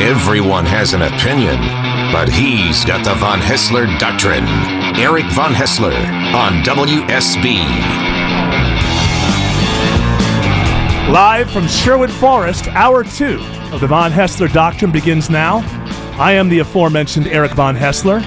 Everyone 0.00 0.64
has 0.64 0.94
an 0.94 1.02
opinion, 1.02 1.56
but 2.10 2.28
he's 2.28 2.84
got 2.84 3.04
the 3.04 3.14
Von 3.14 3.38
Haessler 3.38 3.86
Doctrine. 3.98 4.46
Eric 4.98 5.26
Von 5.32 5.52
Haessler 5.52 5.92
on 6.34 6.62
WSB. 6.62 7.56
Live 11.12 11.50
from 11.50 11.66
Sherwood 11.68 12.10
Forest, 12.10 12.68
hour 12.68 13.04
two 13.04 13.40
of 13.72 13.80
the 13.80 13.86
Von 13.86 14.10
Haessler 14.10 14.48
Doctrine 14.48 14.90
begins 14.90 15.28
now. 15.28 15.58
I 16.18 16.32
am 16.32 16.48
the 16.48 16.60
aforementioned 16.60 17.26
Eric 17.26 17.52
Von 17.52 17.76
Haessler. 17.76 18.20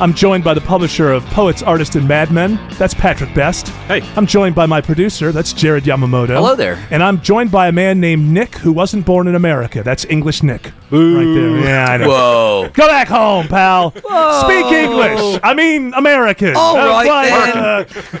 I'm 0.00 0.14
joined 0.14 0.44
by 0.44 0.54
the 0.54 0.60
publisher 0.60 1.10
of 1.10 1.24
Poets, 1.26 1.60
Artists, 1.60 1.96
and 1.96 2.06
Madmen. 2.06 2.56
That's 2.78 2.94
Patrick 2.94 3.34
Best. 3.34 3.66
Hey. 3.88 4.00
I'm 4.14 4.26
joined 4.26 4.54
by 4.54 4.64
my 4.66 4.80
producer. 4.80 5.32
That's 5.32 5.52
Jared 5.52 5.82
Yamamoto. 5.84 6.28
Hello 6.34 6.54
there. 6.54 6.86
And 6.92 7.02
I'm 7.02 7.20
joined 7.20 7.50
by 7.50 7.66
a 7.66 7.72
man 7.72 7.98
named 7.98 8.28
Nick 8.28 8.54
who 8.58 8.72
wasn't 8.72 9.04
born 9.04 9.26
in 9.26 9.34
America. 9.34 9.82
That's 9.82 10.04
English 10.04 10.44
Nick. 10.44 10.66
Right 10.92 11.24
there. 11.24 11.58
Yeah, 11.58 11.86
I 11.90 11.96
know. 11.96 12.08
Whoa. 12.10 12.70
Go 12.74 12.86
back 12.86 13.08
home, 13.08 13.48
pal. 13.48 13.90
Whoa. 13.90 14.42
Speak 14.44 14.66
English. 14.72 15.40
I 15.42 15.52
mean 15.54 15.92
American. 15.94 16.54
All 16.54 16.76
Uh, 16.76 16.88
right, 16.88 17.06
but, 17.08 17.54
then. 17.54 18.20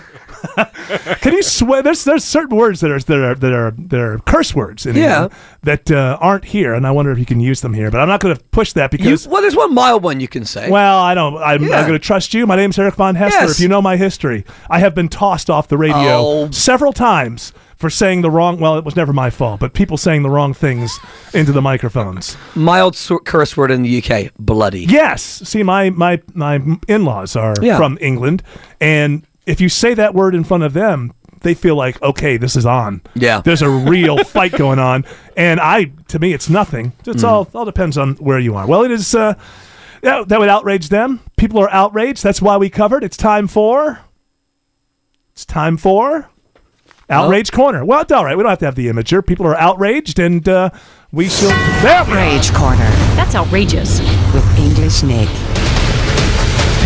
Can 1.20 1.32
you 1.34 1.42
swear? 1.42 1.82
There's 1.82 2.04
there's 2.04 2.24
certain 2.24 2.56
words 2.56 2.80
that 2.80 2.90
are 2.90 2.98
that 2.98 3.18
are 3.18 3.34
that 3.34 3.52
are, 3.52 3.70
that 3.76 4.00
are 4.00 4.18
curse 4.20 4.54
words 4.54 4.86
in 4.86 4.96
Yeah. 4.96 5.24
England 5.24 5.32
that 5.62 5.90
uh, 5.90 6.16
aren't 6.20 6.44
here, 6.46 6.72
and 6.74 6.86
I 6.86 6.90
wonder 6.90 7.10
if 7.10 7.18
you 7.18 7.26
can 7.26 7.40
use 7.40 7.60
them 7.60 7.74
here. 7.74 7.90
But 7.90 8.00
I'm 8.00 8.08
not 8.08 8.20
going 8.20 8.34
to 8.36 8.42
push 8.50 8.72
that 8.74 8.92
You, 8.92 8.98
because. 8.98 9.26
well, 9.28 9.42
there's 9.42 9.56
one 9.56 9.74
mild 9.74 10.02
one 10.02 10.20
you 10.20 10.28
can 10.28 10.44
say. 10.44 10.70
well, 10.70 10.98
I 11.00 11.14
don't. 11.14 11.36
I'm, 11.36 11.62
Yeah. 11.64 11.76
I'm 11.80 11.86
going 11.88 11.98
to 11.98 12.04
trust 12.04 12.32
you. 12.34 12.46
My 12.46 12.56
name's 12.56 12.78
Eric 12.78 12.94
Von 12.94 13.14
Haessler. 13.16 13.30
Yes. 13.40 13.50
If 13.52 13.60
you 13.60 13.68
know 13.68 13.82
my 13.82 13.96
history, 13.96 14.44
I 14.70 14.78
have 14.78 14.94
been 14.94 15.08
tossed 15.08 15.50
off 15.50 15.68
the 15.68 15.76
radio 15.78 15.98
Oh. 15.98 16.50
several 16.50 16.92
times 16.92 17.52
for 17.76 17.90
saying 17.90 18.22
the 18.22 18.30
wrong. 18.30 18.58
Well, 18.58 18.76
it 18.78 18.84
was 18.84 18.96
never 18.96 19.12
my 19.12 19.30
fault, 19.30 19.60
but 19.60 19.72
people 19.74 19.96
saying 19.96 20.22
the 20.22 20.30
wrong 20.30 20.52
things 20.54 20.98
into 21.34 21.52
the 21.52 21.62
microphones. 21.62 22.36
mild 22.56 22.96
curse 23.24 23.56
word 23.56 23.70
in 23.70 23.82
the 23.82 24.02
UK, 24.02 24.32
bloody. 24.38 24.84
Yes. 24.84 25.22
See, 25.22 25.62
my 25.62 25.90
my 25.90 26.20
my 26.34 26.60
in-laws 26.88 27.36
are 27.36 27.54
Yeah. 27.60 27.76
from 27.76 27.96
England, 28.00 28.42
and 28.80 29.24
if 29.48 29.60
you 29.60 29.68
say 29.68 29.94
that 29.94 30.14
word 30.14 30.34
in 30.34 30.44
front 30.44 30.62
of 30.62 30.72
them, 30.74 31.12
they 31.42 31.54
feel 31.54 31.74
like, 31.76 32.00
okay, 32.02 32.36
this 32.36 32.54
is 32.56 32.66
on. 32.66 33.00
Yeah. 33.14 33.40
There's 33.40 33.62
a 33.62 33.68
real 33.70 34.22
fight 34.24 34.52
going 34.52 34.78
on, 34.78 35.04
and 35.36 35.58
I, 35.60 35.92
to 36.08 36.18
me, 36.18 36.32
it's 36.32 36.48
nothing. 36.50 36.92
It's 37.06 37.22
Mm. 37.22 37.28
all 37.28 37.48
all 37.54 37.64
depends 37.64 37.96
on 37.98 38.14
where 38.16 38.38
you 38.38 38.54
are. 38.56 38.66
Well, 38.66 38.82
it 38.84 38.90
is. 38.90 39.14
Uh, 39.14 39.34
yeah, 40.02 40.22
that 40.26 40.38
would 40.38 40.48
outrage 40.48 40.88
them. 40.90 41.20
People 41.36 41.58
are 41.60 41.70
outraged. 41.70 42.22
That's 42.22 42.40
why 42.42 42.56
we 42.56 42.70
covered. 42.70 43.02
It's 43.02 43.16
time 43.16 43.48
for. 43.48 44.00
It's 45.32 45.44
time 45.44 45.76
for. 45.76 46.28
Outrage 47.10 47.52
corner. 47.52 47.84
Well, 47.86 48.00
it's 48.02 48.12
all 48.12 48.22
right. 48.24 48.36
We 48.36 48.42
don't 48.42 48.50
have 48.50 48.58
to 48.58 48.66
have 48.66 48.74
the 48.74 48.88
imager. 48.88 49.24
People 49.26 49.46
are 49.46 49.56
outraged, 49.56 50.18
and 50.18 50.46
uh, 50.46 50.68
we 51.10 51.28
shall. 51.28 51.48
There 51.82 52.04
we 52.04 52.12
are. 52.12 52.16
Rage 52.16 52.52
Corner 52.52 52.90
That's 53.16 53.34
outrageous. 53.34 54.00
with 54.34 54.44
English 54.58 55.02
Nick. 55.02 55.28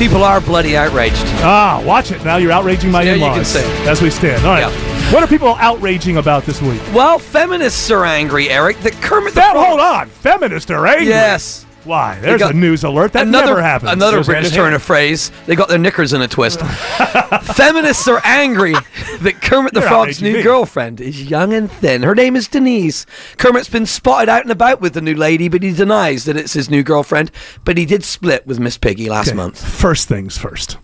People 0.03 0.25
are 0.25 0.41
bloody 0.41 0.77
outraged. 0.77 1.23
Ah, 1.45 1.80
watch 1.86 2.11
it. 2.11 2.24
Now 2.24 2.36
you're 2.36 2.51
outraging 2.51 2.90
my 2.90 3.02
Yeah, 3.02 3.14
you 3.14 3.24
in-laws 3.24 3.55
as 3.86 4.02
we 4.02 4.11
stand. 4.11 4.45
All 4.45 4.51
right. 4.51 4.68
Yeah. 4.68 5.13
What 5.14 5.23
are 5.23 5.29
people 5.29 5.55
outraging 5.61 6.17
about 6.17 6.42
this 6.42 6.61
week? 6.61 6.83
Well, 6.92 7.20
feminists 7.20 7.89
are 7.89 8.05
angry, 8.05 8.51
Eric. 8.51 8.80
That 8.80 8.95
Kermit 8.95 9.35
the 9.35 9.42
That, 9.42 9.55
hold 9.55 9.79
on. 9.79 10.08
Feminists 10.08 10.73
are 10.73 10.85
angry. 10.89 11.07
Yes. 11.07 11.64
Why? 11.84 12.18
There's 12.20 12.38
got 12.38 12.54
a 12.54 12.56
news 12.56 12.84
alert. 12.84 13.12
That 13.12 13.26
another, 13.26 13.46
never 13.46 13.62
happens. 13.62 13.92
Another 13.92 14.22
British 14.22 14.52
turn 14.52 14.72
of 14.74 14.82
phrase. 14.82 15.32
They 15.46 15.56
got 15.56 15.68
their 15.68 15.78
knickers 15.78 16.12
in 16.12 16.22
a 16.22 16.28
twist. 16.28 16.60
Feminists 17.54 18.06
are 18.06 18.20
angry 18.24 18.74
that 19.20 19.40
Kermit 19.42 19.74
the 19.74 19.80
You're 19.80 19.88
Frog's 19.88 20.22
new 20.22 20.42
girlfriend 20.42 21.00
is 21.00 21.28
young 21.28 21.52
and 21.52 21.70
thin. 21.70 22.02
Her 22.02 22.14
name 22.14 22.36
is 22.36 22.46
Denise. 22.46 23.04
Kermit's 23.36 23.68
been 23.68 23.86
spotted 23.86 24.28
out 24.28 24.42
and 24.42 24.50
about 24.52 24.80
with 24.80 24.94
the 24.94 25.00
new 25.00 25.14
lady, 25.14 25.48
but 25.48 25.62
he 25.62 25.72
denies 25.72 26.24
that 26.26 26.36
it's 26.36 26.52
his 26.52 26.70
new 26.70 26.82
girlfriend. 26.82 27.30
But 27.64 27.76
he 27.76 27.84
did 27.84 28.04
split 28.04 28.46
with 28.46 28.60
Miss 28.60 28.78
Piggy 28.78 29.08
last 29.08 29.28
Okay, 29.28 29.36
month. 29.36 29.62
First 29.62 30.08
things 30.08 30.38
first. 30.38 30.78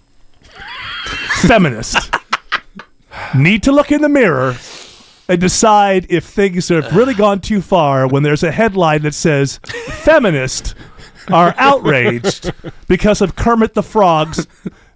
Feminists 1.42 2.10
need 3.34 3.62
to 3.62 3.72
look 3.72 3.92
in 3.92 4.02
the 4.02 4.08
mirror 4.08 4.56
and 5.28 5.40
decide 5.40 6.06
if 6.08 6.24
things 6.24 6.68
have 6.68 6.94
really 6.94 7.14
gone 7.14 7.40
too 7.40 7.60
far 7.60 8.08
when 8.08 8.22
there's 8.22 8.42
a 8.42 8.50
headline 8.50 9.02
that 9.02 9.14
says 9.14 9.60
feminists 10.02 10.74
are 11.28 11.54
outraged 11.58 12.50
because 12.88 13.20
of 13.20 13.36
Kermit 13.36 13.74
the 13.74 13.82
Frog's 13.82 14.46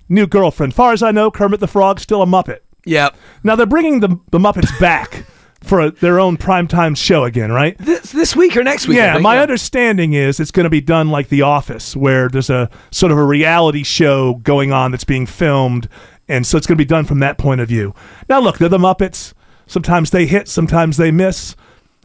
new 0.08 0.26
girlfriend. 0.26 0.74
Far 0.74 0.92
as 0.92 1.02
I 1.02 1.10
know, 1.10 1.30
Kermit 1.30 1.60
the 1.60 1.68
Frog's 1.68 2.02
still 2.02 2.22
a 2.22 2.26
Muppet. 2.26 2.60
Yep. 2.84 3.16
Now 3.44 3.56
they're 3.56 3.66
bringing 3.66 4.00
the, 4.00 4.18
the 4.30 4.38
Muppets 4.38 4.78
back 4.80 5.26
for 5.62 5.80
a, 5.80 5.90
their 5.90 6.18
own 6.18 6.36
primetime 6.36 6.96
show 6.96 7.24
again, 7.24 7.52
right? 7.52 7.76
This, 7.78 8.12
this 8.12 8.34
week 8.34 8.56
or 8.56 8.64
next 8.64 8.88
week? 8.88 8.96
Yeah, 8.96 9.14
think, 9.14 9.22
my 9.22 9.38
understanding 9.38 10.12
is 10.12 10.40
it's 10.40 10.50
going 10.50 10.64
to 10.64 10.70
be 10.70 10.80
done 10.80 11.10
like 11.10 11.28
The 11.28 11.42
Office, 11.42 11.94
where 11.94 12.28
there's 12.28 12.50
a 12.50 12.68
sort 12.90 13.12
of 13.12 13.18
a 13.18 13.24
reality 13.24 13.84
show 13.84 14.34
going 14.36 14.72
on 14.72 14.90
that's 14.90 15.04
being 15.04 15.26
filmed, 15.26 15.88
and 16.28 16.46
so 16.46 16.56
it's 16.56 16.66
going 16.66 16.76
to 16.76 16.84
be 16.84 16.88
done 16.88 17.04
from 17.04 17.20
that 17.20 17.38
point 17.38 17.60
of 17.60 17.68
view. 17.68 17.94
Now, 18.28 18.40
look, 18.40 18.58
they're 18.58 18.68
the 18.68 18.78
Muppets. 18.78 19.34
Sometimes 19.72 20.10
they 20.10 20.26
hit, 20.26 20.48
sometimes 20.48 20.98
they 20.98 21.10
miss. 21.10 21.56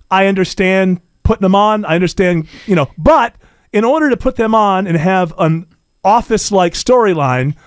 I 0.10 0.28
understand 0.28 1.02
putting 1.24 1.42
them 1.42 1.54
on. 1.54 1.84
I 1.84 1.96
understand, 1.96 2.48
you 2.66 2.76
know, 2.76 2.90
but 2.98 3.36
in 3.74 3.84
order 3.84 4.10
to 4.10 4.16
put 4.16 4.38
them 4.38 4.56
on 4.56 4.88
and 4.88 4.96
have 4.96 5.34
an 5.38 5.68
office-like 6.02 6.72
storyline, 6.72 7.58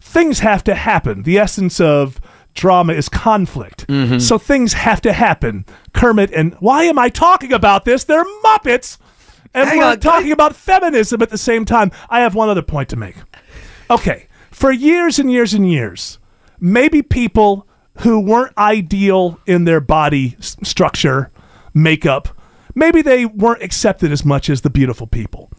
things 0.00 0.38
have 0.38 0.64
to 0.64 0.74
happen. 0.74 1.24
The 1.24 1.38
essence 1.38 1.78
of 1.78 2.18
drama 2.54 2.94
is 2.94 3.10
conflict. 3.10 3.86
Mm-hmm. 3.86 4.18
So 4.18 4.38
things 4.38 4.72
have 4.72 5.02
to 5.02 5.12
happen. 5.12 5.66
Kermit 5.92 6.30
and 6.32 6.54
why 6.60 6.84
am 6.84 6.98
I 6.98 7.10
talking 7.10 7.52
about 7.52 7.84
this? 7.84 8.04
They're 8.04 8.24
Muppets. 8.42 8.96
And 9.52 9.68
Hang 9.68 9.78
we're 9.78 9.84
on, 9.84 10.00
talking 10.00 10.32
about 10.32 10.56
feminism 10.56 11.20
at 11.20 11.28
the 11.28 11.36
same 11.36 11.66
time. 11.66 11.92
I 12.08 12.20
have 12.20 12.34
one 12.34 12.48
other 12.48 12.62
point 12.62 12.88
to 12.88 12.96
make. 12.96 13.16
Okay, 13.90 14.26
for 14.50 14.72
years 14.72 15.18
and 15.18 15.30
years 15.30 15.52
and 15.52 15.70
years, 15.70 16.18
maybe 16.58 17.02
people 17.02 17.66
who 17.98 18.20
weren't 18.20 18.56
ideal 18.56 19.38
in 19.46 19.64
their 19.64 19.80
body 19.80 20.36
s- 20.38 20.56
structure, 20.62 21.30
makeup, 21.74 22.28
maybe 22.74 23.02
they 23.02 23.26
weren't 23.26 23.62
accepted 23.62 24.12
as 24.12 24.24
much 24.24 24.48
as 24.48 24.62
the 24.62 24.70
beautiful 24.70 25.06
people. 25.06 25.50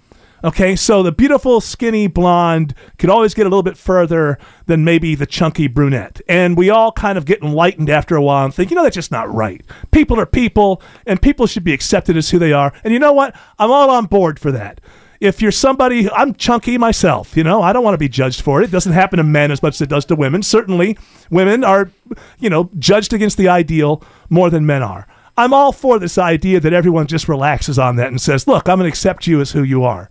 Okay, 0.43 0.75
so 0.75 1.03
the 1.03 1.11
beautiful, 1.11 1.61
skinny 1.61 2.07
blonde 2.07 2.73
could 2.97 3.11
always 3.11 3.35
get 3.35 3.43
a 3.45 3.49
little 3.49 3.61
bit 3.61 3.77
further 3.77 4.39
than 4.65 4.83
maybe 4.83 5.13
the 5.13 5.27
chunky 5.27 5.67
brunette. 5.67 6.19
And 6.27 6.57
we 6.57 6.71
all 6.71 6.91
kind 6.91 7.15
of 7.15 7.25
get 7.25 7.43
enlightened 7.43 7.91
after 7.91 8.15
a 8.15 8.23
while 8.23 8.45
and 8.45 8.53
think, 8.53 8.71
you 8.71 8.75
know, 8.75 8.81
that's 8.81 8.95
just 8.95 9.11
not 9.11 9.31
right. 9.31 9.63
People 9.91 10.19
are 10.19 10.25
people, 10.25 10.81
and 11.05 11.21
people 11.21 11.45
should 11.45 11.63
be 11.63 11.73
accepted 11.73 12.17
as 12.17 12.31
who 12.31 12.39
they 12.39 12.53
are. 12.53 12.73
And 12.83 12.91
you 12.91 12.97
know 12.97 13.13
what? 13.13 13.35
I'm 13.59 13.69
all 13.69 13.91
on 13.91 14.07
board 14.07 14.39
for 14.39 14.51
that. 14.51 14.81
If 15.21 15.39
you're 15.41 15.51
somebody, 15.51 16.09
I'm 16.09 16.33
chunky 16.33 16.77
myself, 16.79 17.37
you 17.37 17.43
know, 17.43 17.61
I 17.61 17.71
don't 17.73 17.83
want 17.83 17.93
to 17.93 17.99
be 17.99 18.09
judged 18.09 18.41
for 18.41 18.59
it. 18.59 18.65
It 18.65 18.71
doesn't 18.71 18.93
happen 18.93 19.17
to 19.17 19.23
men 19.23 19.51
as 19.51 19.61
much 19.61 19.75
as 19.75 19.81
it 19.81 19.89
does 19.89 20.03
to 20.05 20.15
women. 20.15 20.41
Certainly, 20.41 20.97
women 21.29 21.63
are, 21.63 21.91
you 22.39 22.49
know, 22.49 22.71
judged 22.79 23.13
against 23.13 23.37
the 23.37 23.47
ideal 23.47 24.03
more 24.29 24.49
than 24.49 24.65
men 24.65 24.81
are. 24.81 25.07
I'm 25.37 25.53
all 25.53 25.71
for 25.71 25.99
this 25.99 26.17
idea 26.17 26.59
that 26.59 26.73
everyone 26.73 27.05
just 27.07 27.29
relaxes 27.29 27.77
on 27.77 27.95
that 27.97 28.07
and 28.07 28.19
says, 28.19 28.47
look, 28.47 28.67
I'm 28.67 28.79
going 28.79 28.89
to 28.89 28.89
accept 28.89 29.27
you 29.27 29.39
as 29.41 29.51
who 29.51 29.61
you 29.63 29.83
are. 29.83 30.09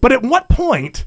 But 0.00 0.12
at 0.12 0.22
what 0.22 0.48
point 0.48 1.04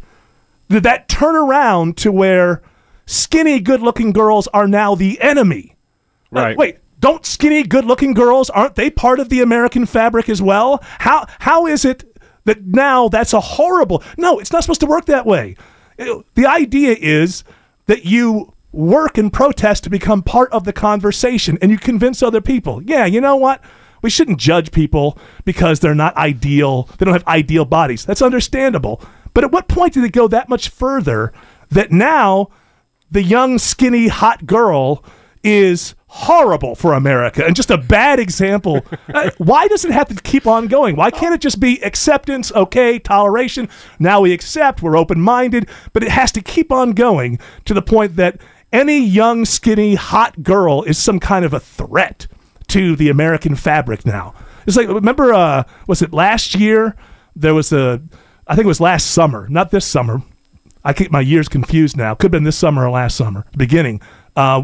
did 0.69 0.83
that 0.83 1.07
turn 1.07 1.35
around 1.35 1.95
to 1.97 2.11
where 2.11 2.61
skinny, 3.05 3.59
good 3.61 3.81
looking 3.81 4.11
girls 4.11 4.47
are 4.49 4.67
now 4.67 4.95
the 4.95 5.19
enemy? 5.21 5.75
Like, 6.29 6.43
Right. 6.43 6.57
wait, 6.57 6.77
don't 6.99 7.25
skinny, 7.25 7.63
good 7.63 7.85
looking 7.85 8.13
girls, 8.13 8.49
aren't 8.49 8.75
they 8.75 8.89
part 8.89 9.19
of 9.19 9.29
the 9.29 9.41
American 9.41 9.85
fabric 9.85 10.27
as 10.27 10.41
well? 10.41 10.83
How 10.99 11.25
How 11.39 11.65
is 11.67 11.85
it 11.85 12.03
that 12.45 12.65
now 12.65 13.09
that's 13.09 13.33
a 13.33 13.39
horrible. 13.39 14.01
No, 14.17 14.39
it's 14.39 14.51
not 14.51 14.63
supposed 14.63 14.81
to 14.81 14.87
work 14.87 15.05
that 15.05 15.25
way. 15.25 15.55
The 15.97 16.45
idea 16.45 16.95
is 16.99 17.43
that 17.85 18.05
you 18.05 18.53
work 18.71 19.17
and 19.17 19.31
protest 19.31 19.83
to 19.85 19.89
become 19.89 20.21
part 20.21 20.51
of 20.51 20.65
the 20.65 20.73
conversation 20.73 21.57
and 21.61 21.71
you 21.71 21.77
convince 21.77 22.21
other 22.21 22.41
people. 22.41 22.81
Yeah, 22.83 23.05
you 23.05 23.21
know 23.21 23.35
what? 23.35 23.63
We 24.01 24.09
shouldn't 24.09 24.39
judge 24.39 24.71
people 24.71 25.17
because 25.45 25.79
they're 25.79 25.95
not 25.95 26.15
ideal. 26.17 26.89
They 26.97 27.05
don't 27.05 27.13
have 27.13 27.27
ideal 27.27 27.65
bodies. 27.65 28.05
That's 28.05 28.21
understandable. 28.21 29.01
But 29.33 29.43
at 29.43 29.51
what 29.51 29.67
point 29.67 29.93
did 29.93 30.03
it 30.03 30.11
go 30.11 30.27
that 30.27 30.49
much 30.49 30.69
further 30.69 31.33
that 31.69 31.91
now 31.91 32.49
the 33.09 33.23
young, 33.23 33.57
skinny, 33.57 34.07
hot 34.09 34.45
girl 34.45 35.03
is 35.43 35.95
horrible 36.15 36.75
for 36.75 36.93
America 36.93 37.45
and 37.45 37.57
just 37.57 37.69
a 37.69 37.77
bad 37.77 38.19
example. 38.19 38.85
Uh, 39.13 39.29
why 39.37 39.67
does 39.67 39.85
it 39.85 39.91
have 39.91 40.09
to 40.09 40.15
keep 40.15 40.45
on 40.45 40.67
going? 40.67 40.95
Why 40.95 41.09
can't 41.09 41.33
it 41.33 41.39
just 41.39 41.59
be 41.59 41.81
acceptance, 41.83 42.51
okay, 42.51 42.99
toleration? 42.99 43.69
Now 43.97 44.21
we 44.21 44.33
accept, 44.33 44.81
we're 44.81 44.97
open 44.97 45.21
minded, 45.21 45.69
but 45.93 46.03
it 46.03 46.09
has 46.09 46.33
to 46.33 46.41
keep 46.41 46.71
on 46.71 46.91
going 46.91 47.39
to 47.63 47.73
the 47.73 47.81
point 47.81 48.17
that 48.17 48.41
any 48.73 48.97
young, 48.97 49.45
skinny, 49.45 49.95
hot 49.95 50.43
girl 50.43 50.83
is 50.83 50.97
some 50.97 51.19
kind 51.19 51.45
of 51.45 51.53
a 51.53 51.61
threat 51.61 52.27
to 52.67 52.95
the 52.95 53.09
American 53.09 53.55
fabric 53.55 54.05
now. 54.05 54.33
It's 54.65 54.75
like, 54.75 54.89
remember, 54.89 55.33
uh, 55.33 55.63
was 55.87 56.01
it 56.01 56.11
last 56.11 56.55
year? 56.55 56.95
There 57.35 57.53
was 57.53 57.71
a, 57.71 58.01
I 58.47 58.55
think 58.55 58.65
it 58.65 58.69
was 58.69 58.81
last 58.81 59.11
summer, 59.11 59.47
not 59.49 59.71
this 59.71 59.85
summer. 59.85 60.21
I 60.83 60.93
keep 60.93 61.11
my 61.11 61.21
years 61.21 61.47
confused 61.47 61.95
now. 61.95 62.15
Could 62.15 62.25
have 62.25 62.31
been 62.31 62.43
this 62.43 62.57
summer 62.57 62.85
or 62.85 62.91
last 62.91 63.15
summer, 63.15 63.45
beginning. 63.55 64.01
Uh, 64.35 64.63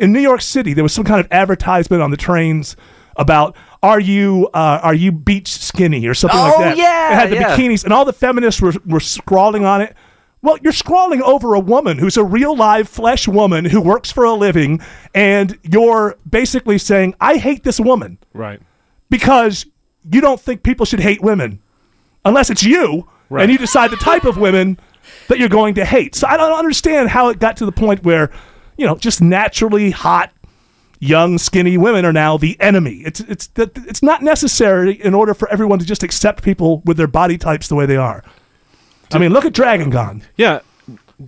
in 0.00 0.12
New 0.12 0.20
York 0.20 0.40
City, 0.40 0.72
there 0.74 0.82
was 0.84 0.92
some 0.92 1.04
kind 1.04 1.20
of 1.20 1.28
advertisement 1.30 2.02
on 2.02 2.10
the 2.10 2.16
trains 2.16 2.76
about 3.16 3.56
are 3.82 4.00
you 4.00 4.48
uh, 4.52 4.80
are 4.82 4.94
you 4.94 5.12
beach 5.12 5.48
skinny 5.48 6.06
or 6.06 6.14
something 6.14 6.38
like 6.38 6.54
Oh, 6.56 6.60
that. 6.60 6.76
yeah, 6.76 7.12
it 7.12 7.14
had 7.14 7.30
the 7.30 7.36
yeah. 7.36 7.56
bikinis, 7.56 7.84
and 7.84 7.92
all 7.92 8.04
the 8.04 8.12
feminists 8.12 8.60
were 8.60 8.72
were 8.84 9.00
scrawling 9.00 9.64
on 9.64 9.80
it. 9.80 9.94
Well, 10.42 10.58
you're 10.62 10.72
scrawling 10.72 11.22
over 11.22 11.54
a 11.54 11.60
woman 11.60 11.98
who's 11.98 12.16
a 12.16 12.22
real 12.24 12.54
live 12.56 12.88
flesh 12.88 13.26
woman 13.26 13.64
who 13.64 13.80
works 13.80 14.12
for 14.12 14.24
a 14.24 14.32
living, 14.32 14.80
and 15.14 15.58
you're 15.62 16.16
basically 16.28 16.78
saying, 16.78 17.14
"I 17.20 17.36
hate 17.36 17.62
this 17.64 17.78
woman." 17.80 18.18
Right. 18.34 18.60
because 19.08 19.66
you 20.10 20.20
don't 20.20 20.40
think 20.40 20.62
people 20.64 20.84
should 20.84 21.00
hate 21.00 21.22
women 21.22 21.60
unless 22.24 22.50
it's 22.50 22.62
you 22.64 23.08
Right. 23.30 23.42
and 23.44 23.52
you 23.52 23.58
decide 23.58 23.90
the 23.92 23.96
type 23.96 24.24
of 24.24 24.36
women 24.36 24.78
that 25.28 25.38
you're 25.38 25.48
going 25.48 25.74
to 25.76 25.84
hate. 25.84 26.14
So 26.16 26.26
I 26.28 26.36
don't 26.36 26.52
understand 26.58 27.08
how 27.08 27.28
it 27.28 27.38
got 27.38 27.56
to 27.58 27.66
the 27.66 27.72
point 27.72 28.04
where, 28.04 28.30
you 28.76 28.86
know, 28.86 28.96
just 28.96 29.20
naturally 29.20 29.90
hot 29.90 30.32
young 30.98 31.38
skinny 31.38 31.76
women 31.76 32.04
are 32.04 32.12
now 32.12 32.36
the 32.36 32.58
enemy. 32.60 33.02
It's 33.04 33.20
it's 33.20 33.48
that 33.48 33.76
it's 33.86 34.02
not 34.02 34.22
necessary 34.22 34.92
in 34.92 35.14
order 35.14 35.34
for 35.34 35.48
everyone 35.50 35.78
to 35.78 35.84
just 35.84 36.02
accept 36.02 36.42
people 36.42 36.80
with 36.84 36.96
their 36.96 37.06
body 37.06 37.38
types 37.38 37.68
the 37.68 37.74
way 37.74 37.86
they 37.86 37.96
are. 37.96 38.24
I 39.12 39.18
mean, 39.18 39.32
look 39.32 39.44
at 39.44 39.52
Dragon 39.52 39.90
Con. 39.90 40.22
Yeah. 40.36 40.60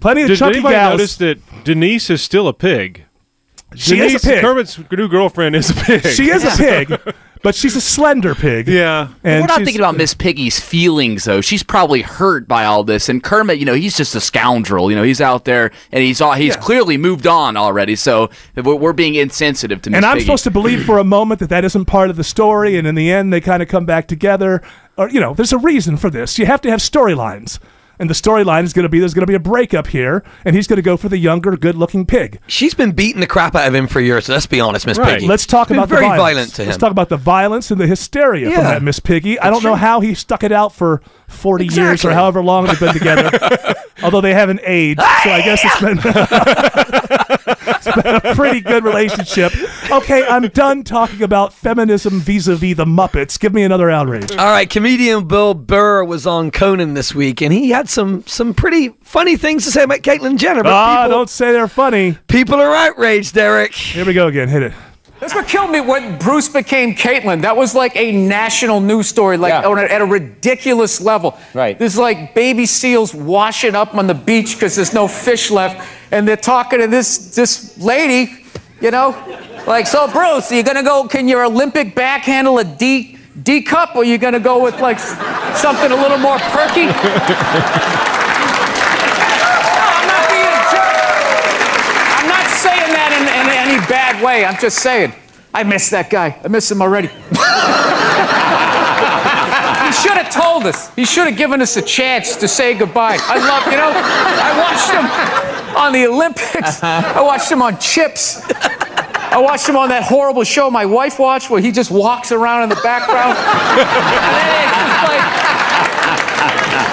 Plenty 0.01 0.23
of 0.23 0.29
Did 0.29 0.39
chunky 0.39 0.57
anybody 0.57 0.75
gals. 0.75 0.93
notice 0.99 1.17
that 1.17 1.65
Denise 1.65 2.11
is 2.11 2.23
still 2.23 2.49
a 2.49 2.53
pig? 2.53 3.05
She 3.79 3.97
Denise, 3.97 4.15
is 4.17 4.25
a 4.25 4.29
pig. 4.29 4.41
Kermit's 4.41 4.79
new 4.91 5.09
girlfriend 5.09 5.57
is 5.57 5.71
a 5.71 5.75
pig. 5.75 6.07
She 6.07 6.31
is 6.31 6.45
a 6.45 6.51
pig, 6.51 7.15
but 7.43 7.55
she's 7.55 7.77
a 7.77 7.81
slender 7.81 8.35
pig. 8.35 8.67
Yeah. 8.69 9.09
And 9.23 9.43
We're 9.43 9.47
not 9.47 9.57
she's- 9.59 9.65
thinking 9.67 9.81
about 9.81 9.97
Miss 9.97 10.15
Piggy's 10.15 10.59
feelings, 10.61 11.25
though. 11.25 11.41
She's 11.41 11.63
probably 11.63 12.03
hurt 12.03 12.49
by 12.49 12.65
all 12.65 12.83
this. 12.85 13.09
And 13.09 13.23
Kermit, 13.23 13.59
you 13.59 13.65
know, 13.65 13.75
he's 13.75 13.97
just 13.97 14.15
a 14.15 14.21
scoundrel. 14.21 14.91
You 14.91 14.97
know, 14.97 15.03
he's 15.05 15.21
out 15.21 15.45
there 15.45 15.71
and 15.93 16.03
he's 16.03 16.21
all, 16.21 16.33
he's 16.33 16.55
Yeah. 16.57 16.61
clearly 16.61 16.97
moved 16.97 17.27
on 17.27 17.57
already. 17.57 17.95
So 17.97 18.31
we're, 18.57 18.75
we're 18.75 18.93
being 18.93 19.15
insensitive 19.15 19.81
to 19.83 19.91
Miss 19.91 19.97
And 19.99 20.05
I'm 20.07 20.15
Piggy. 20.17 20.25
supposed 20.27 20.45
to 20.45 20.51
believe 20.51 20.85
for 20.85 20.99
a 20.99 21.05
moment 21.05 21.41
that 21.41 21.49
that 21.51 21.65
isn't 21.65 21.85
part 21.85 22.11
of 22.11 22.17
the 22.17 22.25
story, 22.25 22.77
and 22.77 22.87
in 22.87 22.95
the 22.97 23.11
end, 23.11 23.33
they 23.33 23.41
kind 23.41 23.63
of 23.63 23.69
come 23.69 23.87
back 23.87 24.09
together. 24.09 24.61
Or 24.97 25.09
you 25.09 25.21
know, 25.21 25.33
there's 25.35 25.53
a 25.53 25.59
reason 25.59 25.97
for 25.97 26.11
this. 26.11 26.39
You 26.39 26.47
have 26.47 26.61
to 26.63 26.71
have 26.71 26.81
storylines, 26.81 27.59
and 27.99 28.09
the 28.09 28.15
storyline 28.15 28.65
is 28.65 28.73
going 28.73 28.85
to 28.85 28.89
be 28.89 28.99
there's 28.99 29.15
going 29.15 29.23
to 29.23 29.27
be 29.27 29.35
a 29.35 29.41
breakup 29.41 29.89
here, 29.89 30.25
and 30.45 30.55
he's 30.57 30.67
going 30.67 30.77
to 30.77 30.83
go 30.83 30.97
for 30.97 31.09
the 31.09 31.19
younger, 31.19 31.57
good-looking 31.57 32.07
pig. 32.07 32.41
She's 32.47 32.75
been 32.75 32.93
beating 32.93 33.21
the 33.21 33.27
crap 33.27 33.55
out 33.55 33.69
of 33.69 33.75
him 33.75 33.87
for 33.87 34.01
years. 34.01 34.27
So 34.27 34.33
let's 34.33 34.47
be 34.47 34.61
honest, 34.61 34.87
Miss 34.87 34.99
Right. 34.99 35.15
Piggy. 35.15 35.27
Let's 35.27 35.47
talk 35.47 35.71
about 35.71 35.89
very 35.89 36.03
the 36.03 36.09
violence. 36.09 36.23
violent 36.23 36.55
to 36.55 36.63
him. 36.63 36.69
Let's 36.69 36.79
talk 36.79 36.91
about 36.91 37.09
the 37.09 37.17
violence 37.17 37.71
and 37.71 37.81
the 37.81 37.87
hysteria 37.87 38.51
from 38.51 38.65
that 38.65 38.83
Miss 38.83 39.01
Piggy. 39.01 39.39
I 39.39 39.51
don't 39.51 39.63
know 39.63 39.75
how 39.75 40.01
he 40.01 40.15
stuck 40.15 40.43
it 40.43 40.53
out 40.53 40.73
for 40.73 41.03
40 41.29 41.67
years 41.67 42.05
or 42.05 42.13
however 42.13 42.43
long 42.43 42.67
they've 42.67 42.81
been 42.81 42.95
together. 42.95 43.31
Although 44.03 44.21
they 44.21 44.33
haven't 44.35 44.61
aged, 44.63 45.01
so 45.01 45.31
I 45.31 45.43
guess 45.43 45.61
it's 45.65 45.81
been, 45.81 45.99
it's 45.99 46.05
been 46.05 47.53
a 47.53 47.58
pretty 48.35 48.61
good 48.61 48.85
relationship. 48.85 49.53
Okay, 49.91 50.27
I'm 50.27 50.49
done 50.49 50.85
talking 50.85 51.23
about 51.23 51.53
feminism 51.53 52.21
vis-a-vis 52.21 52.77
the 52.77 52.85
Muppets. 52.85 53.39
Give 53.39 53.53
me 53.55 53.63
another 53.63 53.91
outrage. 53.91 54.31
All 54.33 54.51
right, 54.51 54.69
comedian 54.69 55.27
Bill 55.29 55.55
Burr 55.55 56.05
was 56.05 56.27
on 56.27 56.51
Conan 56.51 56.95
this 56.95 57.15
week, 57.15 57.41
and 57.41 57.53
he 57.53 57.71
had 57.71 57.89
some 57.89 58.25
some 58.27 58.55
pretty 58.55 58.91
funny 59.03 59.37
things 59.37 59.65
to 59.65 59.71
say 59.71 59.83
about 59.85 60.01
Caitlyn 60.01 60.37
Jenner. 60.37 60.63
But 60.63 60.73
Ah, 60.73 61.05
people, 61.05 61.19
don't 61.19 61.31
say 61.31 61.53
they're 61.53 61.69
funny. 61.69 62.17
people 62.29 62.57
are 62.57 62.75
outraged, 62.75 63.35
Derek. 63.35 63.75
Here 63.75 64.05
we 64.05 64.13
go 64.13 64.27
again. 64.27 64.49
Hit 64.49 64.63
it. 64.63 64.73
That's 65.21 65.35
what 65.35 65.49
killed 65.49 65.71
me 65.73 65.81
when 65.81 66.17
Bruce 66.19 66.49
became 66.49 66.95
Caitlyn. 66.95 67.43
That 67.43 67.57
was 67.57 67.75
like 67.75 67.97
a 67.97 68.13
national 68.13 68.81
news 68.81 69.09
story, 69.09 69.37
like 69.37 69.51
Yeah. 69.51 69.69
on 69.69 69.79
a- 69.79 69.83
at 69.83 70.01
a 70.01 70.05
ridiculous 70.05 71.01
level. 71.01 71.37
Right. 71.55 71.77
There's 71.79 71.99
like 71.99 72.35
baby 72.35 72.67
seals 72.67 73.13
washing 73.15 73.75
up 73.75 73.95
on 73.97 74.07
the 74.07 74.15
beach 74.15 74.55
because 74.55 74.77
there's 74.77 74.93
no 74.95 75.09
fish 75.09 75.51
left, 75.51 75.85
and 76.13 76.27
they're 76.27 76.37
talking 76.37 76.79
to 76.81 76.87
this 76.87 77.35
this 77.35 77.77
lady, 77.79 78.31
you 78.81 78.93
know, 78.93 79.15
like, 79.67 79.89
so 79.89 80.07
Bruce, 80.07 80.53
are 80.53 80.55
you 80.55 80.63
gonna 80.63 80.85
go? 80.85 81.05
Can 81.09 81.27
your 81.27 81.45
Olympic 81.45 81.95
back 81.97 82.23
handle 82.23 82.59
a 82.61 82.65
D 82.65 83.17
D 83.43 83.61
cup, 83.63 83.97
or 83.97 84.03
are 84.03 84.05
you 84.05 84.19
gonna 84.19 84.39
go 84.41 84.63
with 84.63 84.81
like 84.81 85.01
something 85.01 85.91
a 85.91 85.97
little 85.97 86.19
more 86.19 86.39
perky? 86.39 86.87
no, 86.87 86.93
I'm 89.99 90.07
not 90.07 90.25
being 90.31 90.47
a 90.47 90.63
jerk. 90.71 90.95
I'm 92.19 92.29
not 92.31 92.47
saying 92.55 92.91
that 92.95 93.11
in, 93.19 93.25
in 93.27 93.47
any 93.51 93.79
way. 94.23 94.45
I'm 94.45 94.59
just 94.61 94.79
saying, 94.79 95.13
I 95.53 95.63
miss 95.63 95.91
that 95.91 96.11
guy. 96.11 96.39
I 96.45 96.49
miss 96.49 96.71
him 96.71 96.83
already. 96.83 97.09
he 97.09 97.15
should 99.93 100.17
have 100.19 100.31
told 100.31 100.65
us. 100.65 100.95
He 100.95 101.05
should 101.05 101.27
have 101.27 101.37
given 101.37 101.63
us 101.63 101.77
a 101.77 101.83
chance 101.83 102.37
to 102.37 102.49
say 102.49 102.75
goodbye. 102.75 103.19
I 103.21 103.39
love, 103.39 103.65
you 103.67 103.79
know, 103.79 103.91
I 103.91 104.53
watched 104.59 104.91
him 104.91 105.77
on 105.77 105.93
the 105.93 106.07
Olympics. 106.07 106.83
I 106.83 107.21
watched 107.21 107.51
him 107.51 107.63
on 107.63 107.79
Chips. 107.79 108.43
I 109.31 109.39
watched 109.39 109.69
him 109.69 109.77
on 109.77 109.91
that 109.91 110.03
horrible 110.05 110.45
show 110.45 110.71
my 110.71 110.87
wife 110.87 111.19
watched 111.19 111.51
where 111.51 111.61
he 111.61 111.71
just 111.71 111.91
walks 111.91 112.33
around 112.33 112.63
in 112.65 112.69
the 112.69 112.81
background. 112.83 113.37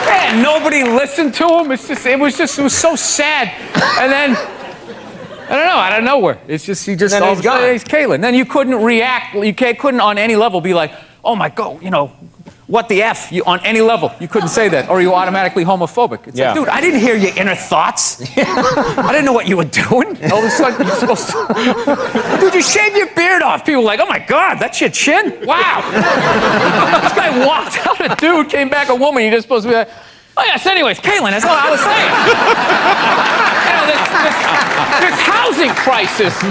And 0.10 0.44
nobody 0.44 0.84
listened 0.84 1.34
to 1.36 1.48
him. 1.48 1.72
It's 1.72 1.88
just, 1.88 2.06
it 2.06 2.20
was 2.20 2.38
just, 2.38 2.60
it 2.60 2.64
was 2.64 2.78
so 2.78 2.96
sad. 2.96 3.50
And 4.00 4.12
then, 4.12 4.36
I 5.46 5.56
don't 5.56 5.66
know, 5.68 5.78
out 5.78 5.98
of 6.00 6.04
nowhere. 6.04 6.40
It's 6.48 6.66
just, 6.66 6.86
he 6.86 6.96
just, 6.96 7.12
then 7.14 7.24
all 7.24 7.30
he's 7.30 7.40
of 7.40 7.46
a 7.46 7.48
sudden, 7.50 7.64
gone. 7.66 7.72
he's 7.74 7.84
Caitlyn. 7.84 8.22
Then 8.22 8.34
you 8.36 8.46
couldn't 8.46 8.82
react, 8.84 9.36
you 9.36 9.54
ca- 9.54 9.76
couldn't 9.76 10.02
on 10.02 10.18
any 10.18 10.36
level 10.36 10.60
be 10.62 10.74
like, 10.74 10.92
oh 11.24 11.36
my 11.36 11.50
God, 11.50 11.82
you 11.84 11.90
know, 11.92 12.12
what 12.68 12.90
the 12.90 13.04
F, 13.04 13.32
you, 13.32 13.44
on 13.46 13.60
any 13.64 13.80
level. 13.80 14.12
You 14.20 14.28
couldn't 14.28 14.50
say 14.50 14.70
that, 14.70 14.90
or 14.90 15.00
you 15.00 15.14
automatically 15.14 15.64
homophobic. 15.64 16.28
It's 16.28 16.38
Yeah. 16.40 16.48
like, 16.48 16.56
dude, 16.56 16.68
I 16.70 16.82
didn't 16.82 17.00
hear 17.00 17.16
your 17.16 17.32
inner 17.38 17.54
thoughts. 17.54 18.20
I 18.38 19.10
didn't 19.12 19.26
know 19.26 19.34
what 19.34 19.48
you 19.48 19.56
were 19.58 19.66
doing. 19.66 20.18
All 20.32 20.40
of 20.40 20.46
a 20.46 20.50
sudden, 20.50 20.88
you're 20.88 20.96
supposed 20.96 21.30
to. 21.30 22.38
Dude, 22.40 22.56
you 22.56 22.64
shave 22.64 22.96
your 22.96 23.14
beard 23.14 23.44
off. 23.44 23.64
People 23.68 23.82
are 23.82 23.86
like, 23.86 24.00
oh 24.00 24.08
my 24.08 24.18
God, 24.18 24.56
that's 24.56 24.82
your 24.82 24.90
chin? 24.90 25.46
Wow. 25.46 25.82
this 25.92 27.14
guy 27.14 27.46
walked 27.46 27.78
out 27.86 28.02
a 28.02 28.16
dude, 28.16 28.50
came 28.50 28.68
back 28.70 28.90
a 28.90 28.96
woman. 28.96 29.22
You're 29.22 29.34
just 29.34 29.44
supposed 29.44 29.66
to 29.66 29.70
be 29.70 29.76
like, 29.76 29.90
oh 30.36 30.44
yes, 30.44 30.66
anyways, 30.66 31.00
Caitlyn, 31.02 31.30
that's 31.30 31.46
all 31.46 31.52
I 31.56 31.70
was 31.70 31.80
saying. 31.86 32.10
you 33.62 33.74
know, 33.78 33.86
this, 33.94 34.02
this, 34.26 34.65
this 35.02 35.20
housing 35.20 35.70
crisis. 35.70 36.34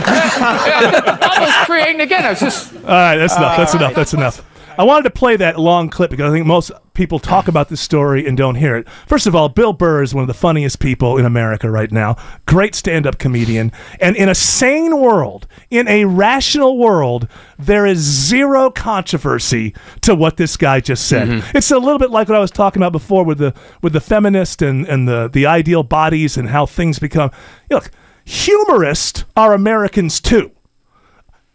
Yeah, 0.64 1.40
was 1.40 1.66
creating 1.66 2.00
again. 2.00 2.24
I 2.24 2.30
was 2.30 2.40
just. 2.40 2.74
All 2.74 2.82
right, 2.82 3.16
that's 3.16 3.36
enough. 3.36 3.56
That's 3.56 3.74
uh, 3.74 3.78
enough. 3.78 3.94
That's 3.94 4.14
enough. 4.14 4.44
I 4.76 4.82
wanted 4.82 5.04
to 5.04 5.10
play 5.10 5.36
that 5.36 5.58
long 5.58 5.88
clip 5.88 6.10
because 6.10 6.28
I 6.28 6.34
think 6.34 6.46
most 6.46 6.72
people 6.94 7.20
talk 7.20 7.46
about 7.46 7.68
this 7.68 7.80
story 7.80 8.26
and 8.26 8.36
don't 8.36 8.56
hear 8.56 8.76
it. 8.76 8.88
First 9.06 9.26
of 9.26 9.34
all, 9.34 9.48
Bill 9.48 9.72
Burr 9.72 10.02
is 10.02 10.14
one 10.14 10.22
of 10.22 10.28
the 10.28 10.34
funniest 10.34 10.80
people 10.80 11.16
in 11.16 11.24
America 11.24 11.70
right 11.70 11.90
now. 11.92 12.16
Great 12.46 12.74
stand 12.74 13.06
up 13.06 13.18
comedian. 13.18 13.70
And 14.00 14.16
in 14.16 14.28
a 14.28 14.34
sane 14.34 15.00
world, 15.00 15.46
in 15.70 15.86
a 15.86 16.06
rational 16.06 16.76
world, 16.76 17.28
there 17.56 17.86
is 17.86 17.98
zero 17.98 18.70
controversy 18.70 19.74
to 20.00 20.14
what 20.14 20.38
this 20.38 20.56
guy 20.56 20.80
just 20.80 21.06
said. 21.06 21.28
Mm-hmm. 21.28 21.56
It's 21.56 21.70
a 21.70 21.78
little 21.78 21.98
bit 21.98 22.10
like 22.10 22.28
what 22.28 22.36
I 22.36 22.40
was 22.40 22.50
talking 22.50 22.82
about 22.82 22.92
before 22.92 23.24
with 23.24 23.38
the 23.38 23.54
with 23.80 23.92
the 23.92 24.00
feminist 24.00 24.60
and, 24.60 24.86
and 24.86 25.06
the, 25.06 25.28
the 25.28 25.46
ideal 25.46 25.84
bodies 25.84 26.36
and 26.36 26.48
how 26.48 26.66
things 26.66 26.98
become. 26.98 27.30
Look, 27.70 27.90
humorists 28.24 29.24
are 29.36 29.52
Americans 29.52 30.20
too 30.20 30.54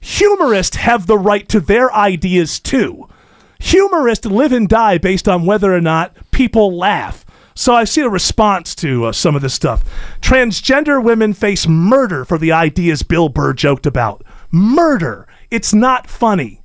humorists 0.01 0.77
have 0.77 1.07
the 1.07 1.17
right 1.17 1.47
to 1.49 1.59
their 1.59 1.93
ideas 1.93 2.59
too. 2.59 3.07
Humorists 3.59 4.25
live 4.25 4.51
and 4.51 4.69
die 4.69 4.97
based 4.97 5.27
on 5.27 5.45
whether 5.45 5.73
or 5.73 5.81
not 5.81 6.15
people 6.31 6.75
laugh. 6.75 7.25
So 7.55 7.73
I 7.73 7.83
see 7.83 8.01
a 8.01 8.09
response 8.09 8.73
to 8.75 9.05
uh, 9.05 9.11
some 9.11 9.35
of 9.35 9.41
this 9.41 9.53
stuff. 9.53 9.83
Transgender 10.21 11.03
women 11.03 11.33
face 11.33 11.67
murder 11.67 12.23
for 12.23 12.37
the 12.37 12.53
ideas 12.53 13.03
Bill 13.03 13.27
Burr 13.27 13.53
joked 13.53 13.85
about. 13.85 14.23
Murder. 14.49 15.27
It's 15.51 15.73
not 15.73 16.09
funny. 16.09 16.61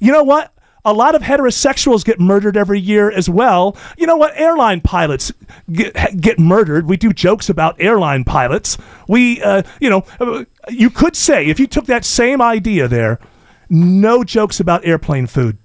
You 0.00 0.10
know 0.10 0.24
what? 0.24 0.52
A 0.88 0.92
lot 0.92 1.14
of 1.14 1.20
heterosexuals 1.20 2.02
get 2.02 2.18
murdered 2.18 2.56
every 2.56 2.80
year 2.80 3.10
as 3.10 3.28
well. 3.28 3.76
You 3.98 4.06
know 4.06 4.16
what? 4.16 4.32
Airline 4.36 4.80
pilots 4.80 5.30
get, 5.70 6.18
get 6.18 6.38
murdered. 6.38 6.86
We 6.86 6.96
do 6.96 7.12
jokes 7.12 7.50
about 7.50 7.76
airline 7.78 8.24
pilots. 8.24 8.78
We, 9.06 9.42
uh, 9.42 9.64
you 9.80 9.90
know, 9.90 10.04
uh, 10.18 10.44
you 10.70 10.88
could 10.88 11.14
say 11.14 11.46
if 11.46 11.60
you 11.60 11.66
took 11.66 11.84
that 11.86 12.06
same 12.06 12.40
idea 12.40 12.88
there, 12.88 13.20
no 13.68 14.24
jokes 14.24 14.60
about 14.60 14.86
airplane 14.86 15.26
food. 15.26 15.58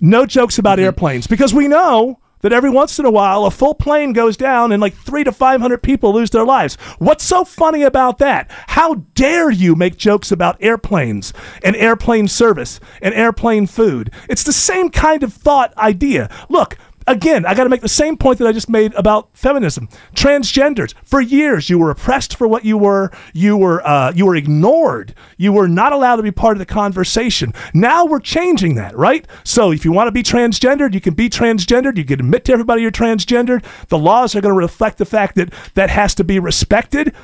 No 0.00 0.24
jokes 0.24 0.56
about 0.56 0.78
airplanes 0.78 1.26
because 1.26 1.52
we 1.52 1.66
know 1.66 2.20
that 2.44 2.52
every 2.52 2.68
once 2.68 2.98
in 2.98 3.06
a 3.06 3.10
while 3.10 3.46
a 3.46 3.50
full 3.50 3.74
plane 3.74 4.12
goes 4.12 4.36
down 4.36 4.70
and 4.70 4.78
like 4.78 4.94
three 4.94 5.24
to 5.24 5.32
500 5.32 5.82
people 5.82 6.12
lose 6.12 6.28
their 6.28 6.44
lives. 6.44 6.74
What's 6.98 7.24
so 7.24 7.42
funny 7.42 7.82
about 7.82 8.18
that? 8.18 8.50
How 8.66 8.96
dare 9.14 9.50
you 9.50 9.74
make 9.74 9.96
jokes 9.96 10.30
about 10.30 10.58
airplanes 10.60 11.32
and 11.62 11.74
airplane 11.74 12.28
service 12.28 12.80
and 13.00 13.14
airplane 13.14 13.66
food? 13.66 14.10
It's 14.28 14.44
the 14.44 14.52
same 14.52 14.90
kind 14.90 15.22
of 15.22 15.32
thought 15.32 15.74
idea. 15.78 16.28
Look, 16.50 16.76
Again, 17.06 17.44
I 17.44 17.54
got 17.54 17.64
to 17.64 17.70
make 17.70 17.82
the 17.82 17.88
same 17.88 18.16
point 18.16 18.38
that 18.38 18.48
I 18.48 18.52
just 18.52 18.70
made 18.70 18.94
about 18.94 19.28
feminism. 19.36 19.88
Transgenders, 20.14 20.94
for 21.02 21.20
years, 21.20 21.68
you 21.68 21.78
were 21.78 21.90
oppressed 21.90 22.36
for 22.36 22.48
what 22.48 22.64
you 22.64 22.78
were. 22.78 23.10
You 23.34 23.56
were 23.56 23.86
uh, 23.86 24.12
you 24.14 24.24
were 24.24 24.36
ignored. 24.36 25.14
You 25.36 25.52
were 25.52 25.68
not 25.68 25.92
allowed 25.92 26.16
to 26.16 26.22
be 26.22 26.30
part 26.30 26.56
of 26.56 26.58
the 26.60 26.66
conversation. 26.66 27.52
Now 27.74 28.06
we're 28.06 28.20
changing 28.20 28.76
that, 28.76 28.96
right? 28.96 29.26
So 29.44 29.70
if 29.70 29.84
you 29.84 29.92
want 29.92 30.08
to 30.08 30.12
be 30.12 30.22
transgendered, 30.22 30.94
you 30.94 31.00
can 31.00 31.14
be 31.14 31.28
transgendered. 31.28 31.98
You 31.98 32.04
can 32.04 32.20
admit 32.20 32.46
to 32.46 32.52
everybody 32.52 32.82
you're 32.82 32.90
transgendered. 32.90 33.64
The 33.88 33.98
laws 33.98 34.34
are 34.34 34.40
going 34.40 34.54
to 34.54 34.58
reflect 34.58 34.98
the 34.98 35.04
fact 35.04 35.34
that 35.36 35.52
that 35.74 35.90
has 35.90 36.14
to 36.14 36.24
be 36.24 36.38
respected. 36.38 37.14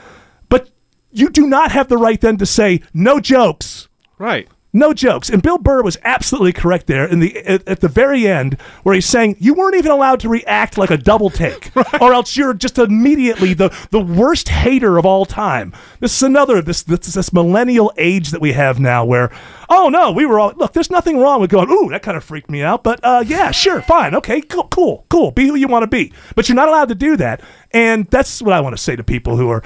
But 0.51 0.71
you 1.11 1.31
do 1.31 1.47
not 1.47 1.73
have 1.73 1.89
the 1.89 1.97
right 1.97 2.21
then 2.21 2.37
to 2.37 2.47
say 2.47 2.83
no 2.93 3.19
jokes. 3.19 3.89
Right. 4.19 4.49
No 4.73 4.93
jokes. 4.93 5.29
And 5.29 5.43
Bill 5.43 5.59
Burr 5.59 5.83
was 5.83 5.99
absolutely 6.05 6.53
correct 6.53 6.87
there 6.87 7.05
in 7.05 7.19
the 7.19 7.37
at, 7.39 7.67
at 7.67 7.81
the 7.81 7.89
very 7.89 8.29
end 8.29 8.55
where 8.85 8.95
he's 8.95 9.07
saying 9.07 9.37
you 9.41 9.53
weren't 9.53 9.75
even 9.75 9.91
allowed 9.91 10.21
to 10.21 10.29
react 10.29 10.79
like 10.79 10.91
a 10.91 10.97
double 10.97 11.29
take 11.29 11.73
or 12.01 12.13
else 12.13 12.37
you're 12.37 12.55
just 12.55 12.79
immediately 12.79 13.53
the 13.53 13.77
the 13.91 14.01
worst 14.01 14.49
hater 14.49 14.97
of 14.97 15.05
all 15.05 15.27
time. 15.27 15.73
This 15.99 16.15
is 16.15 16.23
another 16.23 16.63
this 16.63 16.85
this 16.85 17.13
this 17.13 17.33
millennial 17.33 17.93
age 17.99 18.31
that 18.31 18.41
we 18.41 18.53
have 18.53 18.79
now 18.79 19.05
where 19.05 19.33
oh 19.69 19.89
no, 19.89 20.13
we 20.13 20.25
were 20.25 20.39
all 20.39 20.53
look, 20.57 20.73
there's 20.73 20.91
nothing 20.91 21.19
wrong 21.19 21.41
with 21.41 21.51
going, 21.51 21.69
"Ooh, 21.69 21.89
that 21.91 22.03
kind 22.03 22.17
of 22.17 22.23
freaked 22.23 22.51
me 22.51 22.63
out." 22.63 22.85
But 22.85 23.01
uh 23.03 23.25
yeah, 23.27 23.51
sure, 23.51 23.83
fine. 23.83 24.15
Okay, 24.15 24.41
cool, 24.41 24.69
cool. 24.69 25.05
Cool. 25.09 25.33
Be 25.33 25.49
who 25.49 25.57
you 25.57 25.67
want 25.67 25.83
to 25.83 25.89
be. 25.89 26.13
But 26.37 26.49
you're 26.49 26.57
not 26.57 26.69
allowed 26.69 26.89
to 26.91 26.95
do 26.95 27.17
that. 27.17 27.41
And 27.73 28.07
that's 28.07 28.41
what 28.41 28.53
I 28.53 28.61
want 28.61 28.77
to 28.77 28.83
say 28.83 28.95
to 28.95 29.03
people 29.03 29.37
who 29.37 29.51
are 29.51 29.63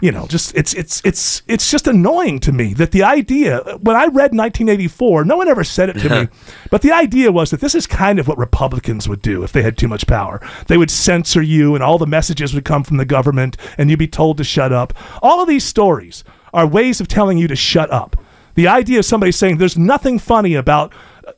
you 0.00 0.12
know, 0.12 0.26
just 0.26 0.54
it's 0.54 0.74
it's 0.74 1.00
it's 1.04 1.42
it's 1.46 1.70
just 1.70 1.86
annoying 1.86 2.38
to 2.40 2.52
me 2.52 2.74
that 2.74 2.92
the 2.92 3.02
idea 3.02 3.60
when 3.80 3.96
I 3.96 4.04
read 4.04 4.34
1984, 4.34 5.24
no 5.24 5.36
one 5.36 5.48
ever 5.48 5.64
said 5.64 5.88
it 5.88 5.98
to 6.00 6.08
me, 6.08 6.28
but 6.70 6.82
the 6.82 6.92
idea 6.92 7.32
was 7.32 7.50
that 7.50 7.60
this 7.60 7.74
is 7.74 7.86
kind 7.86 8.18
of 8.18 8.28
what 8.28 8.36
Republicans 8.36 9.08
would 9.08 9.22
do 9.22 9.42
if 9.42 9.52
they 9.52 9.62
had 9.62 9.78
too 9.78 9.88
much 9.88 10.06
power. 10.06 10.46
They 10.66 10.76
would 10.76 10.90
censor 10.90 11.42
you, 11.42 11.74
and 11.74 11.82
all 11.82 11.98
the 11.98 12.06
messages 12.06 12.52
would 12.54 12.64
come 12.64 12.84
from 12.84 12.98
the 12.98 13.04
government, 13.04 13.56
and 13.78 13.88
you'd 13.88 13.98
be 13.98 14.08
told 14.08 14.36
to 14.38 14.44
shut 14.44 14.72
up. 14.72 14.92
All 15.22 15.40
of 15.40 15.48
these 15.48 15.64
stories 15.64 16.24
are 16.52 16.66
ways 16.66 17.00
of 17.00 17.08
telling 17.08 17.38
you 17.38 17.48
to 17.48 17.56
shut 17.56 17.90
up. 17.90 18.16
The 18.54 18.68
idea 18.68 18.98
of 18.98 19.04
somebody 19.04 19.32
saying 19.32 19.58
there's 19.58 19.78
nothing 19.78 20.18
funny 20.18 20.54
about 20.54 20.92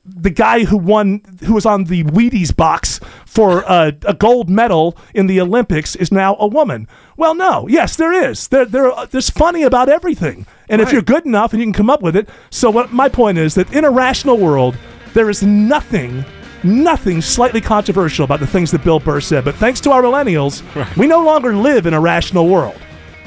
the 0.04 0.30
guy 0.30 0.64
who 0.64 0.76
won, 0.76 1.22
who 1.44 1.54
was 1.54 1.66
on 1.66 1.84
the 1.84 2.04
Wheaties 2.04 2.54
box 2.54 3.00
for 3.28 3.60
a, 3.68 3.94
a 4.06 4.14
gold 4.14 4.48
medal 4.48 4.96
in 5.14 5.26
the 5.26 5.38
Olympics, 5.38 5.94
is 5.94 6.10
now 6.10 6.34
a 6.40 6.46
woman. 6.46 6.88
Well, 7.16 7.34
no, 7.34 7.68
yes, 7.68 7.94
there 7.94 8.12
is. 8.12 8.48
There, 8.48 8.64
there, 8.64 8.90
uh, 8.90 9.04
there's 9.04 9.28
funny 9.28 9.62
about 9.62 9.90
everything, 9.90 10.46
and 10.68 10.80
if 10.80 10.90
you're 10.90 11.02
good 11.02 11.26
enough 11.26 11.52
and 11.52 11.60
you 11.60 11.66
can 11.66 11.74
come 11.74 11.90
up 11.90 12.00
with 12.00 12.16
it. 12.16 12.28
So, 12.50 12.70
what 12.70 12.90
my 12.90 13.08
point 13.08 13.36
is 13.36 13.54
that 13.54 13.72
in 13.72 13.84
a 13.84 13.90
rational 13.90 14.38
world, 14.38 14.76
there 15.12 15.28
is 15.28 15.42
nothing. 15.42 16.24
Nothing 16.64 17.20
slightly 17.22 17.60
controversial 17.60 18.24
about 18.24 18.40
the 18.40 18.46
things 18.46 18.72
that 18.72 18.82
Bill 18.82 18.98
Burr 18.98 19.20
said, 19.20 19.44
but 19.44 19.54
thanks 19.54 19.80
to 19.82 19.92
our 19.92 20.02
millennials, 20.02 20.64
we 20.96 21.06
no 21.06 21.22
longer 21.22 21.54
live 21.54 21.86
in 21.86 21.94
a 21.94 22.00
rational 22.00 22.48
world. 22.48 22.76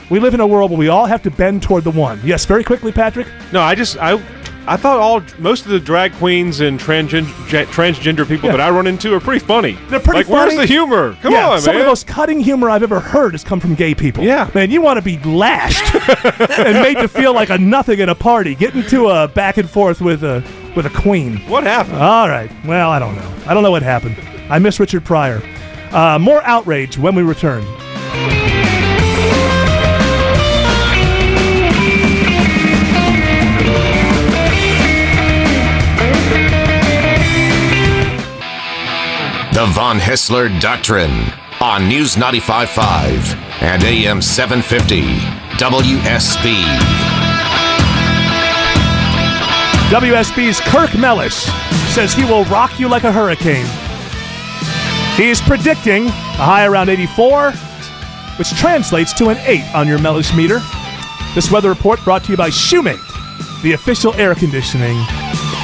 We 0.10 0.20
live 0.20 0.34
in 0.34 0.42
a 0.42 0.48
world 0.48 0.72
where 0.72 0.78
we 0.78 0.90
all 0.90 1.06
have 1.06 1.24
to 1.24 1.32
bend 1.32 1.64
toward 1.64 1.86
the 1.86 1.92
one. 1.92 2.20
Yes, 2.26 2.44
very 2.44 2.66
quickly, 2.66 2.92
Patrick. 2.92 3.28
No, 3.54 3.62
I 3.62 3.76
just 3.76 3.96
I 3.98 4.22
I 4.68 4.78
thought 4.78 5.00
all 5.00 5.24
most 5.40 5.66
of 5.66 5.72
the 5.72 5.80
drag 5.80 6.14
queens 6.14 6.60
and 6.60 6.80
transgen- 6.80 7.26
transgender 7.26 8.28
people 8.28 8.48
Yeah. 8.50 8.58
that 8.58 8.62
I 8.62 8.70
run 8.70 8.86
into 8.88 9.14
are 9.16 9.20
pretty 9.20 9.44
funny. 9.44 9.78
They're 9.90 10.00
pretty 10.00 10.20
like, 10.20 10.28
funny. 10.28 10.56
Where's 10.56 10.56
the 10.56 10.66
humor? 10.72 11.18
Come 11.22 11.34
yeah, 11.34 11.50
on, 11.50 11.50
some 11.50 11.54
man. 11.54 11.62
Some 11.62 11.76
of 11.78 11.82
the 11.82 11.88
most 11.88 12.08
cutting 12.08 12.40
humor 12.40 12.70
I've 12.70 12.84
ever 12.84 13.00
heard 13.00 13.34
has 13.34 13.44
come 13.44 13.60
from 13.60 13.74
gay 13.76 13.96
people. 13.96 14.24
Yeah. 14.24 14.50
man, 14.54 14.70
you 14.70 14.82
want 14.82 14.98
to 14.98 15.02
be 15.02 15.18
lashed 15.20 15.96
and 16.60 16.74
made 16.84 16.98
to 16.98 17.08
feel 17.08 17.34
like 17.34 17.50
a 17.50 17.58
nothing 17.58 18.02
at 18.02 18.10
a 18.10 18.16
party, 18.16 18.54
get 18.56 18.76
into 18.76 19.08
a 19.10 19.28
back 19.28 19.58
and 19.58 19.70
forth 19.70 20.00
with 20.00 20.24
a 20.24 20.44
with 20.76 20.86
a 20.86 20.90
queen. 20.92 21.38
what 21.50 21.64
happened? 21.64 21.98
All 21.98 22.30
right, 22.30 22.50
well, 22.66 22.90
I 22.92 23.00
don't 23.00 23.16
know. 23.16 23.36
I 23.48 23.54
don't 23.54 23.64
know 23.64 23.72
what 23.72 23.84
happened. 23.84 24.16
I 24.50 24.60
miss 24.60 24.80
Richard 24.80 25.04
Pryor. 25.04 25.42
Uh, 25.92 26.18
more 26.20 26.42
outrage 26.44 26.98
when 26.98 27.16
we 27.16 27.24
return. 27.24 27.64
Von 39.74 40.00
Haessler 40.00 40.50
Doctrine 40.60 41.32
on 41.62 41.88
News 41.88 42.16
95.5 42.18 43.36
and 43.62 43.82
AM 43.86 44.22
750 44.22 45.02
WSB. 45.58 46.62
WSB's 49.90 50.60
Kirk 50.60 50.94
Mellish 51.00 51.46
says 51.94 52.14
he 52.14 52.26
will 52.26 52.44
rock 52.46 52.82
you 52.82 52.90
like 52.90 53.06
a 53.06 53.14
hurricane. 53.14 53.66
He's 55.16 55.40
predicting 55.40 56.08
a 56.08 56.44
high 56.44 56.66
around 56.66 56.90
84, 56.90 57.54
which 58.38 58.50
translates 58.60 59.14
to 59.14 59.30
an 59.30 59.38
8 59.38 59.74
on 59.74 59.88
your 59.88 60.00
Mellish 60.00 60.36
meter. 60.36 60.60
This 61.34 61.50
weather 61.50 61.70
report 61.70 62.04
brought 62.04 62.26
to 62.26 62.32
you 62.32 62.38
by 62.38 62.50
Shoemate, 62.50 63.62
the 63.62 63.72
official 63.72 64.14
air 64.16 64.36
conditioning 64.36 64.98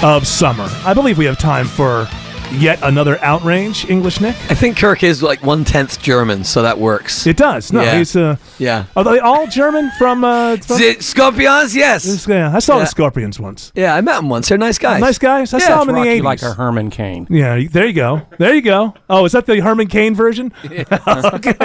of 0.02 0.26
summer. 0.26 0.70
I 0.86 0.94
believe 0.94 1.18
we 1.18 1.26
have 1.26 1.38
time 1.38 1.66
for 1.66 2.08
yet 2.52 2.80
another 2.82 3.20
outrage, 3.24 3.90
English 3.90 4.20
Nick. 4.22 4.36
I 4.50 4.54
think 4.56 4.78
Kirk 4.78 5.04
is 5.04 5.22
like 5.24 5.44
one 5.44 5.64
tenth 5.64 6.02
German, 6.02 6.44
so 6.44 6.62
that 6.62 6.78
works. 6.80 7.26
It 7.28 7.38
does. 7.38 7.72
No, 7.72 7.82
Yeah. 7.82 7.98
he's 7.98 8.16
uh, 8.16 8.38
yeah. 8.58 8.86
are 8.96 9.04
they 9.04 9.20
all 9.20 9.48
German 9.48 9.92
from? 9.98 10.24
Uh, 10.24 10.56
Z- 10.62 11.02
Scorpions, 11.02 11.76
yes. 11.76 12.28
yeah, 12.28 12.52
I 12.56 12.60
saw 12.60 12.76
Yeah. 12.76 12.80
the 12.82 12.86
Scorpions 12.88 13.40
once. 13.40 13.72
Yeah, 13.76 13.96
I 13.96 14.02
met 14.02 14.16
them 14.18 14.30
once. 14.30 14.50
They're 14.50 14.58
nice 14.58 14.78
guys. 14.78 15.02
Nice 15.02 15.18
guys. 15.18 15.54
I 15.54 15.58
Yeah, 15.60 15.66
saw 15.68 15.84
them 15.84 15.96
in 15.96 16.02
the 16.04 16.10
eighties. 16.10 16.24
like 16.24 16.42
a 16.42 16.54
Herman 16.54 16.90
Cain. 16.90 17.28
Yeah, 17.30 17.60
there 17.72 17.86
you 17.86 17.94
go. 17.94 18.22
There 18.38 18.54
you 18.54 18.62
go. 18.62 18.94
Oh, 19.10 19.26
is 19.26 19.32
that 19.34 19.46
the 19.46 19.60
Herman 19.60 19.88
Cain 19.88 20.16
version? 20.16 20.52
okay. 20.66 21.56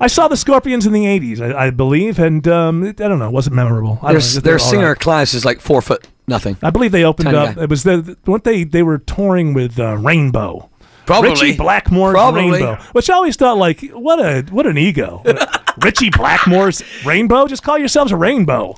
I 0.00 0.06
saw 0.08 0.28
the 0.28 0.36
Scorpions 0.36 0.86
in 0.86 0.92
the 0.92 1.04
80s, 1.04 1.40
I, 1.40 1.66
I 1.66 1.70
believe, 1.70 2.18
and 2.18 2.46
um, 2.48 2.82
it, 2.84 3.00
I 3.00 3.08
don't 3.08 3.18
know, 3.18 3.26
it 3.28 3.32
wasn't 3.32 3.56
memorable. 3.56 3.98
I, 4.02 4.12
Their, 4.12 4.20
don't 4.20 4.34
know, 4.34 4.40
their 4.40 4.58
singer 4.58 4.88
right. 4.88 4.98
Klaus 4.98 5.34
is 5.34 5.44
like 5.44 5.60
four 5.60 5.82
foot 5.82 6.06
nothing. 6.26 6.56
I 6.62 6.70
believe 6.70 6.92
they 6.92 7.04
opened 7.04 7.26
Tiny 7.26 7.38
up. 7.38 7.56
guy. 7.56 7.62
It 7.64 7.70
was 7.70 7.82
the 7.84 8.16
weren't 8.26 8.44
they? 8.44 8.64
They 8.64 8.82
were 8.82 8.98
touring 8.98 9.54
with 9.54 9.78
uh, 9.78 9.96
Rainbow. 9.98 10.68
Probably. 11.06 11.30
Ritchie 11.30 11.56
Blackmore's 11.56 12.12
Probably. 12.14 12.50
Rainbow, 12.52 12.76
which 12.92 13.10
I 13.10 13.14
always 13.14 13.36
thought 13.36 13.58
like 13.58 13.80
what 13.90 14.18
a 14.20 14.42
what 14.52 14.66
an 14.66 14.78
ego. 14.78 15.22
Ritchie 15.82 16.10
Blackmore's 16.10 16.82
Rainbow. 17.04 17.46
Just 17.48 17.62
call 17.62 17.78
yourselves 17.78 18.12
a 18.12 18.16
Rainbow. 18.16 18.76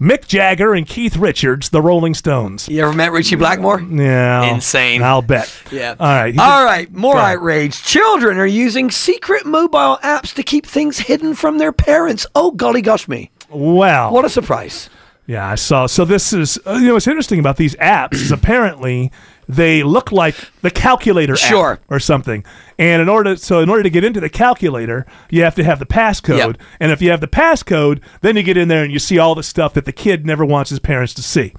Mick 0.00 0.28
Jagger 0.28 0.74
and 0.74 0.86
Keith 0.86 1.16
Richards, 1.16 1.70
the 1.70 1.82
Rolling 1.82 2.14
Stones. 2.14 2.68
You 2.68 2.84
ever 2.84 2.92
met 2.92 3.10
Ritchie 3.10 3.34
Blackmore? 3.34 3.80
Yeah, 3.80 4.54
Insane. 4.54 5.02
I'll 5.02 5.22
bet. 5.22 5.52
Yeah. 5.72 5.96
All 5.98 6.06
right. 6.06 6.38
All 6.38 6.64
right. 6.64 6.90
More 6.92 7.14
Go 7.14 7.18
outrage. 7.20 7.82
Children 7.82 8.38
are 8.38 8.46
using 8.46 8.92
secret 8.92 9.44
mobile 9.44 9.98
apps 10.04 10.32
to 10.34 10.44
keep 10.44 10.64
things 10.66 10.98
hidden 10.98 11.34
from 11.34 11.58
their 11.58 11.72
parents. 11.72 12.26
Oh, 12.36 12.52
golly 12.52 12.80
gosh 12.80 13.08
me. 13.08 13.32
Well, 13.50 14.12
What 14.12 14.24
a 14.24 14.28
surprise. 14.30 14.88
Yeah, 15.28 15.46
I 15.46 15.56
saw. 15.56 15.84
So 15.86 16.06
this 16.06 16.32
is 16.32 16.58
uh, 16.66 16.78
you 16.80 16.86
know 16.86 16.94
what's 16.94 17.06
interesting 17.06 17.38
about 17.38 17.58
these 17.58 17.76
apps 17.76 18.14
is 18.14 18.32
apparently 18.32 19.12
they 19.46 19.82
look 19.82 20.10
like 20.10 20.34
the 20.62 20.70
calculator 20.70 21.34
app 21.34 21.38
Sure. 21.38 21.78
or 21.90 22.00
something. 22.00 22.44
And 22.78 23.02
in 23.02 23.10
order 23.10 23.36
so 23.36 23.60
in 23.60 23.68
order 23.68 23.82
to 23.82 23.90
get 23.90 24.04
into 24.04 24.20
the 24.20 24.30
calculator, 24.30 25.04
you 25.28 25.42
have 25.42 25.54
to 25.56 25.64
have 25.64 25.80
the 25.80 25.86
passcode. 25.86 26.38
Yep. 26.38 26.56
And 26.80 26.92
if 26.92 27.02
you 27.02 27.10
have 27.10 27.20
the 27.20 27.28
passcode, 27.28 28.00
then 28.22 28.36
you 28.36 28.42
get 28.42 28.56
in 28.56 28.68
there 28.68 28.82
and 28.82 28.90
you 28.90 28.98
see 28.98 29.18
all 29.18 29.34
the 29.34 29.42
stuff 29.42 29.74
that 29.74 29.84
the 29.84 29.92
kid 29.92 30.24
never 30.24 30.46
wants 30.46 30.70
his 30.70 30.78
parents 30.78 31.12
to 31.14 31.22
see. 31.22 31.52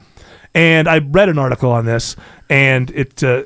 And 0.55 0.87
I 0.87 0.97
read 0.97 1.29
an 1.29 1.37
article 1.37 1.71
on 1.71 1.85
this, 1.85 2.15
and 2.49 2.89
it 2.89 3.23
uh, 3.23 3.43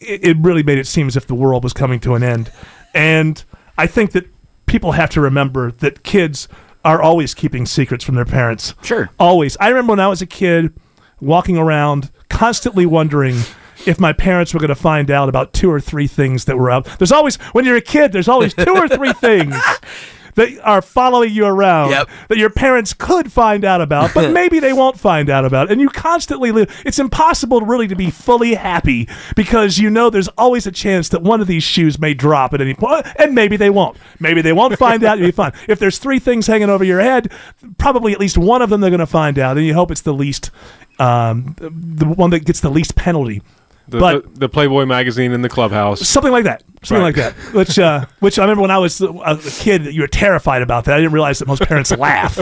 it, 0.00 0.24
it 0.28 0.36
really 0.38 0.62
made 0.62 0.78
it 0.78 0.86
seem 0.86 1.08
as 1.08 1.16
if 1.16 1.26
the 1.26 1.34
world 1.34 1.62
was 1.62 1.74
coming 1.74 2.00
to 2.00 2.14
an 2.14 2.22
end. 2.22 2.50
And 2.94 3.44
I 3.76 3.86
think 3.86 4.12
that 4.12 4.26
people 4.64 4.92
have 4.92 5.10
to 5.10 5.20
remember 5.20 5.70
that 5.72 6.04
kids 6.04 6.48
are 6.84 7.00
always 7.00 7.34
keeping 7.34 7.66
secrets 7.66 8.04
from 8.04 8.14
their 8.14 8.24
parents. 8.24 8.74
Sure. 8.82 9.10
Always. 9.18 9.56
I 9.58 9.68
remember 9.68 9.92
when 9.92 10.00
I 10.00 10.08
was 10.08 10.22
a 10.22 10.26
kid 10.26 10.72
walking 11.20 11.56
around 11.56 12.10
constantly 12.28 12.86
wondering 12.86 13.40
if 13.86 13.98
my 14.00 14.12
parents 14.12 14.54
were 14.54 14.60
going 14.60 14.68
to 14.68 14.74
find 14.74 15.10
out 15.10 15.28
about 15.28 15.52
two 15.52 15.70
or 15.70 15.80
three 15.80 16.06
things 16.06 16.44
that 16.46 16.56
were 16.56 16.70
out. 16.70 16.84
There's 16.98 17.12
always, 17.12 17.36
when 17.52 17.64
you're 17.64 17.76
a 17.76 17.80
kid, 17.80 18.12
there's 18.12 18.28
always 18.28 18.54
two 18.54 18.74
or 18.74 18.88
three 18.88 19.12
things 19.12 19.56
that 20.34 20.58
are 20.66 20.80
following 20.82 21.30
you 21.32 21.44
around 21.44 21.90
Yep. 21.90 22.08
that 22.28 22.38
your 22.38 22.50
parents 22.50 22.94
could 22.94 23.30
find 23.32 23.64
out 23.64 23.80
about, 23.80 24.12
but 24.14 24.30
maybe 24.34 24.58
they 24.60 24.72
won't 24.72 24.98
find 24.98 25.28
out 25.28 25.44
about. 25.44 25.70
And 25.70 25.80
you 25.80 25.88
constantly 25.88 26.50
live. 26.52 26.82
It's 26.86 26.98
impossible 26.98 27.60
really 27.60 27.86
to 27.88 27.94
be 27.96 28.10
fully 28.10 28.54
happy 28.54 29.08
because 29.36 29.78
you 29.78 29.90
know 29.90 30.08
there's 30.10 30.28
always 30.38 30.66
a 30.66 30.72
chance 30.72 31.08
that 31.10 31.22
one 31.22 31.40
of 31.40 31.46
these 31.46 31.62
shoes 31.62 31.98
may 31.98 32.14
drop 32.14 32.54
at 32.54 32.60
any 32.60 32.74
point, 32.74 33.06
and 33.16 33.34
maybe 33.34 33.56
they 33.56 33.70
won't. 33.70 33.96
Maybe 34.20 34.40
they 34.42 34.52
won't 34.52 34.78
find 34.78 35.04
out. 35.04 35.18
You'll 35.18 35.28
be 35.28 35.32
fine. 35.32 35.52
If 35.68 35.78
there's 35.78 35.98
three 35.98 36.18
things 36.18 36.46
hanging 36.46 36.70
over 36.70 36.84
your 36.84 37.00
head, 37.00 37.30
probably 37.78 38.12
at 38.12 38.20
least 38.20 38.38
one 38.38 38.62
of 38.62 38.70
them 38.70 38.80
they're 38.80 38.90
going 38.90 39.00
to 39.00 39.06
find 39.06 39.38
out, 39.38 39.56
and 39.58 39.66
you 39.66 39.74
hope 39.74 39.90
it's 39.90 40.00
the 40.02 40.14
least, 40.14 40.50
um, 40.98 41.54
the 41.58 42.06
one 42.06 42.30
that 42.30 42.44
gets 42.44 42.60
the 42.60 42.70
least 42.70 42.94
penalty. 42.96 43.42
The, 43.88 43.98
but- 43.98 44.32
the, 44.34 44.40
the 44.40 44.48
Playboy 44.48 44.86
magazine 44.86 45.32
in 45.32 45.42
the 45.42 45.48
clubhouse. 45.48 46.06
something 46.08 46.32
like 46.32 46.44
that. 46.44 46.62
Something 46.82 47.02
Right. 47.02 47.16
like 47.16 47.34
that. 47.34 47.54
Which, 47.54 47.78
uh, 47.78 48.06
which 48.20 48.38
I 48.38 48.42
remember 48.42 48.62
when 48.62 48.70
I 48.70 48.78
was 48.78 49.00
a 49.00 49.36
kid, 49.60 49.86
you 49.86 50.00
were 50.02 50.06
terrified 50.08 50.62
about 50.62 50.84
that. 50.84 50.94
I 50.94 50.98
didn't 50.98 51.12
realize 51.12 51.38
that 51.38 51.48
most 51.48 51.62
parents 51.62 51.90
laugh. 51.96 52.38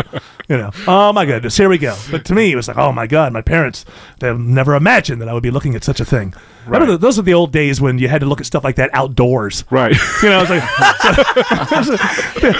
You 0.48 0.56
know, 0.56 0.70
oh 0.88 1.12
my 1.12 1.26
goodness, 1.26 1.56
here 1.56 1.68
we 1.68 1.78
go. 1.78 1.96
But 2.10 2.24
to 2.26 2.34
me, 2.34 2.50
it 2.52 2.56
was 2.56 2.66
like, 2.68 2.76
oh 2.76 2.90
my 2.92 3.06
god, 3.06 3.32
my 3.32 3.42
parents 3.42 3.84
they 4.18 4.32
never 4.34 4.74
imagined 4.74 5.20
that 5.22 5.28
I 5.28 5.32
would 5.34 5.42
be 5.42 5.50
looking 5.50 5.74
at 5.76 5.84
such 5.84 6.00
a 6.00 6.04
thing. 6.04 6.34
Remember, 6.66 6.86
Right. 6.86 6.92
the, 6.92 6.98
those 6.98 7.18
are 7.18 7.22
the 7.22 7.32
old 7.34 7.52
days 7.52 7.80
when 7.80 7.98
you 7.98 8.08
had 8.08 8.20
to 8.20 8.26
look 8.26 8.38
at 8.40 8.46
stuff 8.46 8.64
like 8.64 8.76
that 8.76 8.90
outdoors. 8.92 9.64
Right. 9.70 9.96
You 10.22 10.28
know, 10.28 10.42
it's 10.46 10.50
like 10.50 10.62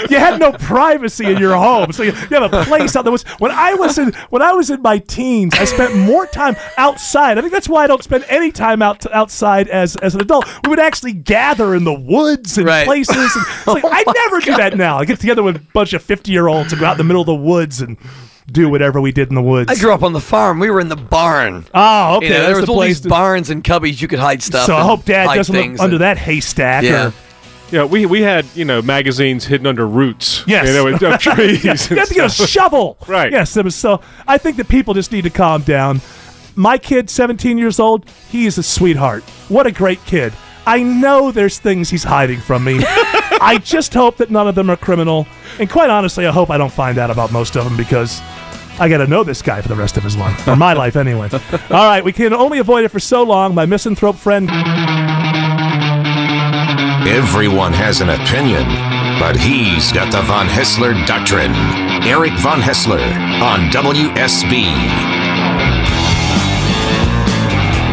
you 0.09 0.17
had 0.17 0.39
no 0.39 0.51
privacy 0.53 1.25
in 1.25 1.37
your 1.37 1.55
home, 1.55 1.91
so 1.91 2.03
you, 2.03 2.11
you 2.29 2.39
have 2.41 2.51
a 2.53 2.63
place 2.65 2.95
out 2.95 3.03
there. 3.03 3.11
Was 3.11 3.23
when 3.39 3.51
I 3.51 3.73
was 3.73 3.97
in 3.97 4.13
when 4.29 4.41
I 4.41 4.53
was 4.53 4.69
in 4.69 4.81
my 4.81 4.97
teens, 4.99 5.53
I 5.55 5.65
spent 5.65 5.95
more 5.95 6.25
time 6.25 6.55
outside. 6.77 7.37
I 7.37 7.41
think 7.41 7.53
that's 7.53 7.69
why 7.69 7.83
I 7.83 7.87
don't 7.87 8.03
spend 8.03 8.25
any 8.29 8.51
time 8.51 8.81
out 8.81 9.05
outside 9.11 9.67
as 9.67 9.95
as 9.97 10.15
an 10.15 10.21
adult. 10.21 10.45
We 10.65 10.69
would 10.69 10.79
actually 10.79 11.13
gather 11.13 11.70
in 11.75 11.83
the 11.83 11.93
woods 11.93 12.57
and 12.57 12.67
Right. 12.67 12.85
places. 12.85 13.15
And 13.15 13.45
it's 13.57 13.67
like, 13.67 13.83
I 13.85 14.03
never 14.13 14.39
do 14.39 14.55
that 14.57 14.77
now. 14.77 14.97
I 14.97 15.05
get 15.05 15.19
together 15.19 15.43
with 15.43 15.55
a 15.57 15.59
bunch 15.73 15.93
of 15.93 16.01
fifty 16.03 16.31
year 16.31 16.47
olds 16.47 16.71
and 16.73 16.79
go 16.79 16.85
out 16.87 16.93
in 16.93 16.97
the 16.97 17.03
middle 17.03 17.21
of 17.21 17.27
the 17.27 17.35
woods 17.35 17.81
and 17.81 17.97
do 18.51 18.67
whatever 18.69 18.99
we 18.99 19.11
did 19.11 19.29
in 19.29 19.35
the 19.35 19.41
woods. 19.41 19.71
I 19.71 19.75
grew 19.81 19.93
up 19.93 20.03
on 20.03 20.13
the 20.13 20.19
farm. 20.19 20.59
We 20.59 20.69
were 20.69 20.79
in 20.81 20.89
the 20.89 20.95
barn. 20.95 21.65
oh, 21.73 22.17
okay. 22.17 22.25
You 22.27 22.33
know, 22.33 22.39
there 22.39 22.47
that's 22.47 22.59
was 22.59 22.65
the 22.65 22.71
all 22.71 22.77
place 22.77 22.95
these 22.97 23.01
to- 23.01 23.09
barns 23.09 23.49
and 23.49 23.63
cubbies 23.63 24.01
you 24.01 24.07
could 24.07 24.19
hide 24.19 24.41
stuff. 24.43 24.65
so 24.65 24.75
I 24.75 24.79
and 24.81 24.89
hope 24.89 25.05
Dad 25.05 25.33
doesn't 25.35 25.55
look 25.55 25.79
under 25.79 25.95
and- 25.95 26.01
that 26.01 26.17
haystack. 26.17 26.83
Yeah. 26.83 27.07
Or, 27.07 27.13
Yeah, 27.71 27.85
we 27.85 28.05
we 28.05 28.21
had 28.21 28.45
you 28.53 28.65
know 28.65 28.81
magazines 28.81 29.45
hidden 29.45 29.65
under 29.67 29.87
roots. 29.87 30.43
Yes. 30.47 30.67
you 30.69 30.73
know, 30.73 30.83
with, 30.85 31.01
uh, 31.01 31.17
trees. 31.17 31.63
Yeah, 31.63 31.71
and 31.71 31.89
you 31.89 31.95
have 31.97 32.07
to 32.09 32.13
get 32.13 32.25
a 32.25 32.47
shovel. 32.47 32.97
Right. 33.07 33.31
Yes, 33.31 33.55
it 33.55 33.63
was 33.63 33.75
so. 33.75 34.01
I 34.27 34.37
think 34.37 34.57
that 34.57 34.67
people 34.67 34.93
just 34.93 35.11
need 35.13 35.23
to 35.23 35.29
calm 35.29 35.61
down. 35.61 36.01
My 36.53 36.77
kid, 36.77 37.09
17 37.09 37.57
years 37.57 37.79
old, 37.79 38.09
he 38.29 38.45
is 38.45 38.57
a 38.57 38.63
sweetheart. 38.63 39.23
What 39.47 39.67
a 39.67 39.71
great 39.71 40.03
kid. 40.05 40.33
I 40.65 40.83
know 40.83 41.31
there's 41.31 41.59
things 41.59 41.89
he's 41.89 42.03
hiding 42.03 42.39
from 42.39 42.63
me. 42.63 42.79
I 42.83 43.59
just 43.63 43.93
hope 43.93 44.17
that 44.17 44.29
none 44.29 44.47
of 44.47 44.55
them 44.55 44.69
are 44.69 44.77
criminal. 44.77 45.27
And 45.59 45.69
quite 45.69 45.89
honestly, 45.89 46.27
I 46.27 46.31
hope 46.31 46.49
I 46.49 46.57
don't 46.57 46.71
find 46.71 46.97
out 46.97 47.09
about 47.09 47.31
most 47.31 47.55
of 47.55 47.63
them 47.63 47.75
because 47.75 48.21
I 48.79 48.87
got 48.87 48.97
to 48.99 49.07
know 49.07 49.23
this 49.23 49.41
guy 49.41 49.61
for 49.61 49.67
the 49.67 49.75
rest 49.75 49.97
of 49.97 50.03
his 50.03 50.15
life, 50.15 50.47
or 50.47 50.55
my 50.55 50.73
life 50.73 50.95
anyway. 50.95 51.29
All 51.69 51.87
right, 51.87 52.03
we 52.03 52.13
can 52.13 52.33
only 52.33 52.59
avoid 52.59 52.83
it 52.83 52.89
for 52.89 52.99
so 52.99 53.23
long. 53.23 53.53
My 53.55 53.65
misanthrope 53.65 54.15
friend. 54.15 54.49
Everyone 57.07 57.73
has 57.73 58.01
an 58.01 58.09
opinion, 58.09 58.63
but 59.19 59.35
he's 59.35 59.91
got 59.91 60.11
the 60.11 60.21
Von 60.21 60.47
Haessler 60.47 60.93
Doctrine. 61.05 61.53
Eric 62.05 62.33
Von 62.39 62.59
Haessler 62.61 63.01
on 63.41 63.69
WSB. 63.69 65.20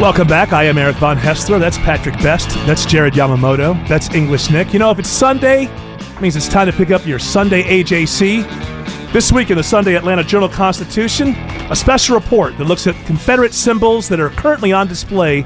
Welcome 0.00 0.28
back. 0.28 0.52
I 0.52 0.62
am 0.62 0.78
Eric 0.78 0.94
Von 0.98 1.16
Haessler. 1.16 1.58
That's 1.58 1.76
Patrick 1.78 2.14
Best. 2.18 2.50
That's 2.68 2.86
Jared 2.86 3.14
Yamamoto. 3.14 3.74
That's 3.88 4.14
English 4.14 4.48
Nick. 4.48 4.72
You 4.72 4.78
know, 4.78 4.92
if 4.92 5.00
it's 5.00 5.08
Sunday, 5.08 5.64
it 5.64 6.20
means 6.20 6.36
it's 6.36 6.48
time 6.48 6.68
to 6.68 6.72
pick 6.72 6.92
up 6.92 7.04
your 7.04 7.18
Sunday 7.18 7.64
AJC. 7.64 9.12
This 9.12 9.32
week 9.32 9.50
in 9.50 9.56
the 9.56 9.62
Sunday 9.64 9.96
Atlanta 9.96 10.22
Journal 10.22 10.48
Constitution, 10.48 11.30
a 11.68 11.74
special 11.74 12.14
report 12.14 12.56
that 12.58 12.66
looks 12.66 12.86
at 12.86 12.94
Confederate 13.06 13.52
symbols 13.52 14.08
that 14.08 14.20
are 14.20 14.30
currently 14.30 14.72
on 14.72 14.86
display 14.86 15.44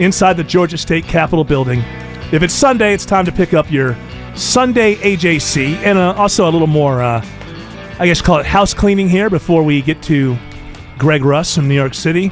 inside 0.00 0.36
the 0.36 0.44
Georgia 0.44 0.76
State 0.76 1.04
Capitol 1.04 1.42
building. 1.42 1.78
If 2.30 2.42
it's 2.42 2.52
Sunday, 2.52 2.92
it's 2.92 3.06
time 3.06 3.24
to 3.24 3.32
pick 3.32 3.54
up 3.54 3.72
your 3.72 3.96
Sunday 4.34 4.96
AJC 4.96 5.76
and 5.76 5.96
uh, 5.96 6.12
also 6.12 6.46
a 6.46 6.50
little 6.50 6.66
more, 6.66 7.02
uh, 7.02 7.24
I 7.98 8.04
guess, 8.04 8.20
call 8.20 8.36
it 8.36 8.44
house 8.44 8.74
cleaning 8.74 9.08
here 9.08 9.30
before 9.30 9.62
we 9.62 9.80
get 9.80 10.02
to 10.02 10.36
Greg 10.98 11.24
Russ 11.24 11.54
from 11.54 11.68
New 11.68 11.74
York 11.74 11.94
City. 11.94 12.30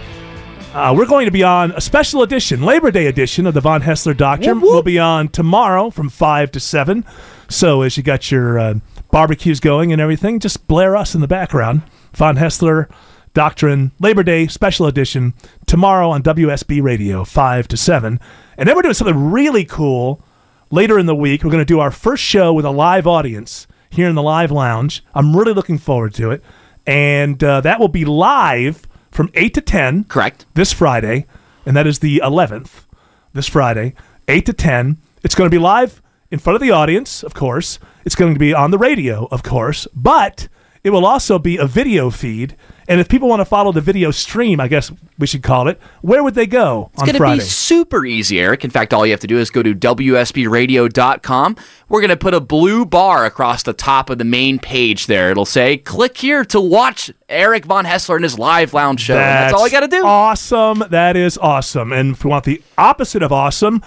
Uh, 0.74 0.94
we're 0.96 1.04
going 1.04 1.26
to 1.26 1.30
be 1.30 1.42
on 1.42 1.70
a 1.72 1.82
special 1.82 2.22
edition, 2.22 2.62
Labor 2.62 2.90
Day 2.90 3.06
edition 3.06 3.46
of 3.46 3.52
the 3.52 3.60
Von 3.60 3.82
Haessler 3.82 4.14
Doctrine. 4.14 4.62
We'll 4.62 4.82
be 4.82 4.98
on 4.98 5.28
tomorrow 5.28 5.90
from 5.90 6.08
5 6.08 6.50
to 6.52 6.60
7. 6.60 7.04
So 7.50 7.82
as 7.82 7.98
you 7.98 8.02
got 8.02 8.30
your 8.30 8.58
uh, 8.58 8.74
barbecues 9.10 9.60
going 9.60 9.92
and 9.92 10.00
everything, 10.00 10.40
just 10.40 10.66
blare 10.66 10.96
us 10.96 11.14
in 11.14 11.20
the 11.20 11.28
background. 11.28 11.82
Von 12.14 12.36
Haessler 12.36 12.88
Doctrine, 13.34 13.92
Labor 14.00 14.22
Day 14.22 14.46
special 14.46 14.86
edition, 14.86 15.34
tomorrow 15.66 16.08
on 16.08 16.22
WSB 16.22 16.82
Radio, 16.82 17.22
5 17.22 17.68
to 17.68 17.76
7. 17.76 18.18
And 18.56 18.66
then 18.66 18.74
we're 18.74 18.80
doing 18.80 18.94
something 18.94 19.30
really 19.30 19.66
cool 19.66 20.22
later 20.70 20.98
in 20.98 21.04
the 21.04 21.14
week. 21.14 21.44
We're 21.44 21.50
going 21.50 21.60
to 21.60 21.66
do 21.66 21.80
our 21.80 21.90
first 21.90 22.22
show 22.22 22.50
with 22.54 22.64
a 22.64 22.70
live 22.70 23.06
audience 23.06 23.66
here 23.90 24.08
in 24.08 24.14
the 24.14 24.22
live 24.22 24.50
lounge. 24.50 25.04
I'm 25.14 25.36
really 25.36 25.52
looking 25.52 25.76
forward 25.76 26.14
to 26.14 26.30
it. 26.30 26.42
And 26.86 27.44
uh, 27.44 27.60
that 27.60 27.78
will 27.78 27.88
be 27.88 28.06
live 28.06 28.86
from 29.12 29.30
8 29.34 29.54
to 29.54 29.60
10 29.60 30.04
Correct. 30.04 30.46
this 30.54 30.72
Friday, 30.72 31.26
and 31.64 31.76
that 31.76 31.86
is 31.86 32.00
the 32.00 32.20
11th, 32.24 32.86
this 33.32 33.46
Friday, 33.46 33.94
8 34.26 34.46
to 34.46 34.52
10. 34.52 34.96
It's 35.22 35.36
going 35.36 35.48
to 35.48 35.54
be 35.54 35.62
live 35.62 36.02
in 36.30 36.38
front 36.40 36.56
of 36.56 36.62
the 36.62 36.70
audience, 36.72 37.22
of 37.22 37.34
course. 37.34 37.78
It's 38.04 38.16
going 38.16 38.34
to 38.34 38.40
be 38.40 38.52
on 38.52 38.72
the 38.72 38.78
radio, 38.78 39.28
of 39.30 39.42
course, 39.42 39.86
but 39.94 40.48
it 40.84 40.90
will 40.90 41.06
also 41.06 41.38
be 41.38 41.56
a 41.56 41.66
video 41.66 42.10
feed. 42.10 42.56
And 42.88 43.00
if 43.00 43.08
people 43.08 43.28
want 43.28 43.40
to 43.40 43.44
follow 43.44 43.70
the 43.70 43.80
video 43.80 44.10
stream, 44.10 44.58
I 44.60 44.66
guess 44.66 44.90
we 45.16 45.26
should 45.28 45.42
call 45.44 45.68
it, 45.68 45.80
where 46.02 46.22
would 46.24 46.34
they 46.34 46.46
go 46.48 46.90
It's 46.94 47.02
on 47.02 47.06
going 47.06 47.12
to 47.14 47.18
Friday? 47.18 47.38
be 47.38 47.44
super 47.44 48.04
easy, 48.04 48.40
Eric. 48.40 48.64
In 48.64 48.70
fact, 48.70 48.92
all 48.92 49.06
you 49.06 49.12
have 49.12 49.20
to 49.20 49.28
do 49.28 49.38
is 49.38 49.50
go 49.50 49.62
to 49.62 49.72
WSBradio.com. 49.74 51.56
We're 51.88 52.00
going 52.00 52.08
to 52.10 52.16
put 52.16 52.34
a 52.34 52.40
blue 52.40 52.84
bar 52.84 53.24
across 53.24 53.62
the 53.62 53.72
top 53.72 54.10
of 54.10 54.18
the 54.18 54.24
main 54.24 54.58
page 54.58 55.06
there. 55.06 55.30
It'll 55.30 55.44
say, 55.46 55.76
click 55.78 56.18
here 56.18 56.44
to 56.46 56.60
watch 56.60 57.12
Eric 57.28 57.64
Von 57.66 57.84
Haessler 57.84 58.16
in 58.16 58.24
his 58.24 58.38
live 58.38 58.74
lounge 58.74 59.00
show. 59.00 59.14
And 59.14 59.22
That's, 59.22 59.54
all 59.54 59.64
I 59.64 59.68
got 59.68 59.80
to 59.80 59.88
do. 59.88 60.04
Awesome. 60.04 60.82
That 60.90 61.16
is 61.16 61.38
awesome. 61.38 61.92
And 61.92 62.14
if 62.16 62.24
we 62.24 62.30
want 62.30 62.44
the 62.44 62.60
opposite 62.76 63.22
of 63.22 63.30
awesome, 63.32 63.82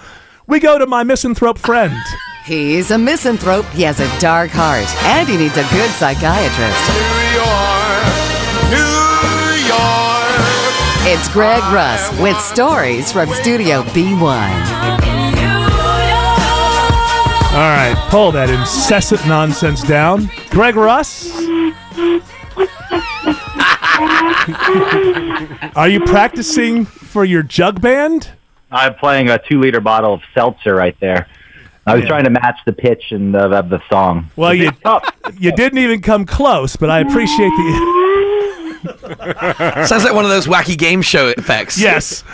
we 0.46 0.58
go 0.60 0.78
to 0.78 0.86
my 0.86 1.04
misanthrope 1.04 1.58
friend. 1.58 1.94
He's 2.46 2.90
a 2.92 2.96
misanthrope, 2.96 3.66
he 3.70 3.82
has 3.82 3.98
a 3.98 4.06
dark 4.20 4.52
heart, 4.52 4.86
and 5.02 5.28
he 5.28 5.36
needs 5.36 5.56
a 5.56 5.66
good 5.70 5.90
psychiatrist. 5.90 6.92
New 6.94 7.02
York. 7.34 8.06
New 8.70 9.66
York. 9.66 11.10
It's 11.10 11.26
Greg 11.32 11.64
Russ 11.74 12.08
with 12.20 12.38
stories 12.38 13.10
from 13.10 13.28
Studio 13.30 13.82
B1. 13.82 14.22
All 17.50 17.58
right, 17.58 17.96
pull 18.10 18.30
that 18.30 18.48
incessant 18.48 19.26
nonsense 19.26 19.82
down. 19.82 20.30
Greg 20.50 20.76
Russ? 20.76 21.28
Are 25.74 25.88
you 25.88 25.98
practicing 25.98 26.84
for 26.84 27.24
your 27.24 27.42
jug 27.42 27.80
band? 27.80 28.30
I'm 28.70 28.94
playing 28.94 29.30
a 29.30 29.38
two 29.38 29.58
liter 29.58 29.80
bottle 29.80 30.14
of 30.14 30.22
seltzer 30.32 30.76
right 30.76 30.96
there. 31.00 31.26
I 31.86 31.94
was 31.94 32.04
trying 32.04 32.24
to 32.24 32.30
match 32.30 32.58
the 32.66 32.72
pitch 32.72 33.12
and 33.12 33.32
the, 33.34 33.48
of 33.50 33.68
the 33.68 33.80
song. 33.88 34.28
Well, 34.34 34.52
you 34.52 34.70
you 35.38 35.52
didn't 35.52 35.78
even 35.78 36.02
come 36.02 36.26
close, 36.26 36.74
but 36.76 36.90
I 36.90 37.00
appreciate 37.00 37.50
the 37.50 38.06
Sounds 39.86 40.04
like 40.04 40.14
one 40.14 40.24
of 40.24 40.30
those 40.30 40.46
wacky 40.46 40.76
game 40.76 41.02
show 41.02 41.28
effects. 41.28 41.80
yes. 41.80 42.24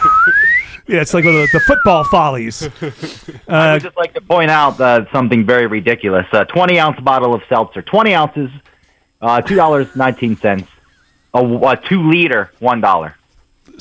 Yeah, 0.88 1.01
it's 1.01 1.15
like 1.15 1.25
one 1.25 1.35
of 1.35 1.41
the, 1.43 1.49
the 1.53 1.61
football 1.61 2.05
follies. 2.05 2.69
I 3.49 3.75
would 3.75 3.83
just 3.83 3.97
like 3.97 4.15
to 4.15 4.21
point 4.21 4.51
out 4.51 4.81
uh, 4.81 5.05
something 5.12 5.47
very 5.47 5.67
ridiculous. 5.67 6.27
A 6.33 6.45
20 6.45 6.79
ounce 6.79 6.99
bottle 7.01 7.35
of 7.35 7.43
seltzer, 7.49 7.83
20 7.83 8.15
ounces, 8.15 8.51
uh, 9.21 9.41
$2.19. 9.43 10.67
A, 11.35 11.38
a 11.38 11.77
two 11.88 12.11
liter, 12.11 12.51
$1. 12.61 13.15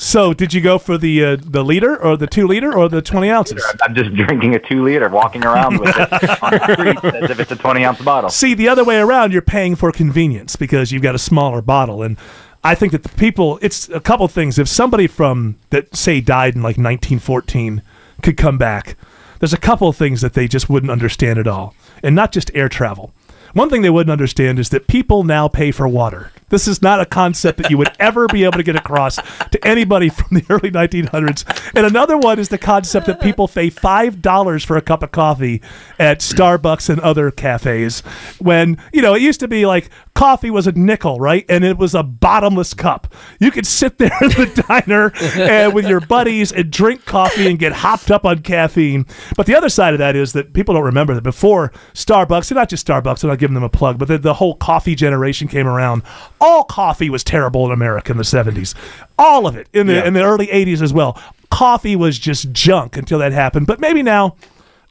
So, 0.02 0.34
did 0.34 0.52
you 0.52 0.60
go 0.60 0.78
for 0.78 0.98
the 0.98 1.24
uh, 1.24 1.36
the 1.40 1.62
liter 1.62 1.96
or 1.96 2.16
the 2.16 2.26
two 2.26 2.48
liter 2.48 2.76
or 2.76 2.88
the 2.88 3.00
twenty 3.00 3.30
ounces? 3.30 3.64
I'm 3.80 3.94
just 3.94 4.12
drinking 4.14 4.56
a 4.56 4.58
two 4.58 4.82
liter, 4.82 5.08
walking 5.08 5.44
around 5.44 5.78
with 5.78 5.96
it 5.96 6.12
on 6.42 6.50
the 6.50 6.72
street 6.72 7.14
as 7.22 7.30
if 7.30 7.38
it's 7.38 7.52
a 7.52 7.56
20 7.56 7.84
ounce 7.84 8.02
bottle. 8.02 8.28
See, 8.28 8.52
the 8.52 8.68
other 8.68 8.82
way 8.82 8.98
around, 8.98 9.32
you're 9.32 9.40
paying 9.42 9.76
for 9.76 9.92
convenience 9.92 10.56
because 10.56 10.90
you've 10.90 11.04
got 11.04 11.14
a 11.14 11.20
smaller 11.20 11.62
bottle. 11.62 12.02
And 12.02 12.18
I 12.64 12.74
think 12.74 12.90
that 12.90 13.04
the 13.04 13.10
people, 13.10 13.60
it's 13.62 13.88
a 13.90 14.00
couple 14.00 14.26
things. 14.26 14.58
If 14.58 14.66
somebody 14.66 15.06
from, 15.06 15.54
that 15.70 15.94
say 15.94 16.20
died 16.20 16.56
in 16.56 16.62
like 16.62 16.78
1914 16.78 17.80
could 18.22 18.36
come 18.36 18.58
back, 18.58 18.96
there's 19.38 19.52
a 19.52 19.58
couple 19.58 19.88
of 19.88 19.96
things 19.96 20.20
that 20.20 20.34
they 20.34 20.48
just 20.48 20.68
wouldn't 20.68 20.90
understand 20.90 21.38
at 21.38 21.46
all. 21.46 21.76
And 22.02 22.16
not 22.16 22.32
just 22.32 22.50
air 22.54 22.68
travel. 22.68 23.12
One 23.52 23.70
thing 23.70 23.82
they 23.82 23.90
wouldn't 23.90 24.10
understand 24.12 24.58
is 24.58 24.70
that 24.70 24.88
people 24.88 25.22
now 25.22 25.46
pay 25.46 25.70
for 25.70 25.86
water. 25.86 26.32
This 26.52 26.68
is 26.68 26.82
not 26.82 27.00
a 27.00 27.06
concept 27.06 27.56
that 27.62 27.70
you 27.70 27.78
would 27.78 27.90
ever 27.98 28.26
be 28.26 28.44
able 28.44 28.58
to 28.58 28.62
get 28.62 28.76
across 28.76 29.16
to 29.16 29.66
anybody 29.66 30.10
from 30.10 30.36
the 30.36 30.44
early 30.50 30.70
1900s. 30.70 31.72
And 31.74 31.86
another 31.86 32.18
one 32.18 32.38
is 32.38 32.50
the 32.50 32.58
concept 32.58 33.06
that 33.06 33.22
people 33.22 33.48
pay 33.48 33.70
$5 33.70 34.66
for 34.66 34.76
a 34.76 34.82
cup 34.82 35.02
of 35.02 35.12
coffee 35.12 35.62
at 35.98 36.20
Starbucks 36.20 36.90
and 36.90 37.00
other 37.00 37.30
cafes 37.30 38.00
when, 38.38 38.76
you 38.92 39.00
know, 39.00 39.14
it 39.14 39.22
used 39.22 39.40
to 39.40 39.48
be 39.48 39.64
like 39.64 39.88
coffee 40.14 40.50
was 40.50 40.66
a 40.66 40.72
nickel, 40.72 41.18
right? 41.18 41.46
And 41.48 41.64
it 41.64 41.78
was 41.78 41.94
a 41.94 42.02
bottomless 42.02 42.74
cup. 42.74 43.12
You 43.40 43.50
could 43.50 43.66
sit 43.66 43.96
there 43.96 44.12
in 44.20 44.28
the 44.28 44.64
diner 44.68 45.12
and 45.40 45.72
with 45.72 45.88
your 45.88 46.00
buddies 46.00 46.52
and 46.52 46.70
drink 46.70 47.06
coffee 47.06 47.48
and 47.48 47.58
get 47.58 47.72
hopped 47.72 48.10
up 48.10 48.26
on 48.26 48.40
caffeine. 48.42 49.06
But 49.36 49.46
the 49.46 49.54
other 49.54 49.70
side 49.70 49.94
of 49.94 49.98
that 50.00 50.16
is 50.16 50.34
that 50.34 50.52
people 50.52 50.74
don't 50.74 50.84
remember 50.84 51.14
that 51.14 51.22
before 51.22 51.72
Starbucks, 51.94 52.50
and 52.50 52.56
not 52.56 52.68
just 52.68 52.86
Starbucks, 52.86 53.24
I'm 53.24 53.30
not 53.30 53.38
giving 53.38 53.54
them 53.54 53.62
a 53.62 53.70
plug, 53.70 53.98
but 53.98 54.08
the, 54.08 54.18
the 54.18 54.34
whole 54.34 54.54
coffee 54.54 54.94
generation 54.94 55.48
came 55.48 55.66
around. 55.66 56.02
All 56.42 56.64
coffee 56.64 57.08
was 57.08 57.22
terrible 57.24 57.64
in 57.66 57.72
America 57.72 58.10
in 58.12 58.18
the 58.18 58.24
70s. 58.24 58.74
All 59.18 59.46
of 59.46 59.56
it 59.56 59.68
in 59.72 59.86
the 59.86 60.04
in 60.04 60.12
the 60.14 60.22
early 60.22 60.48
80s 60.48 60.82
as 60.82 60.92
well. 60.92 61.20
Coffee 61.50 61.94
was 61.96 62.18
just 62.18 62.50
junk 62.52 62.96
until 62.96 63.18
that 63.20 63.32
happened. 63.32 63.66
But 63.68 63.78
maybe 63.80 64.02
now 64.02 64.36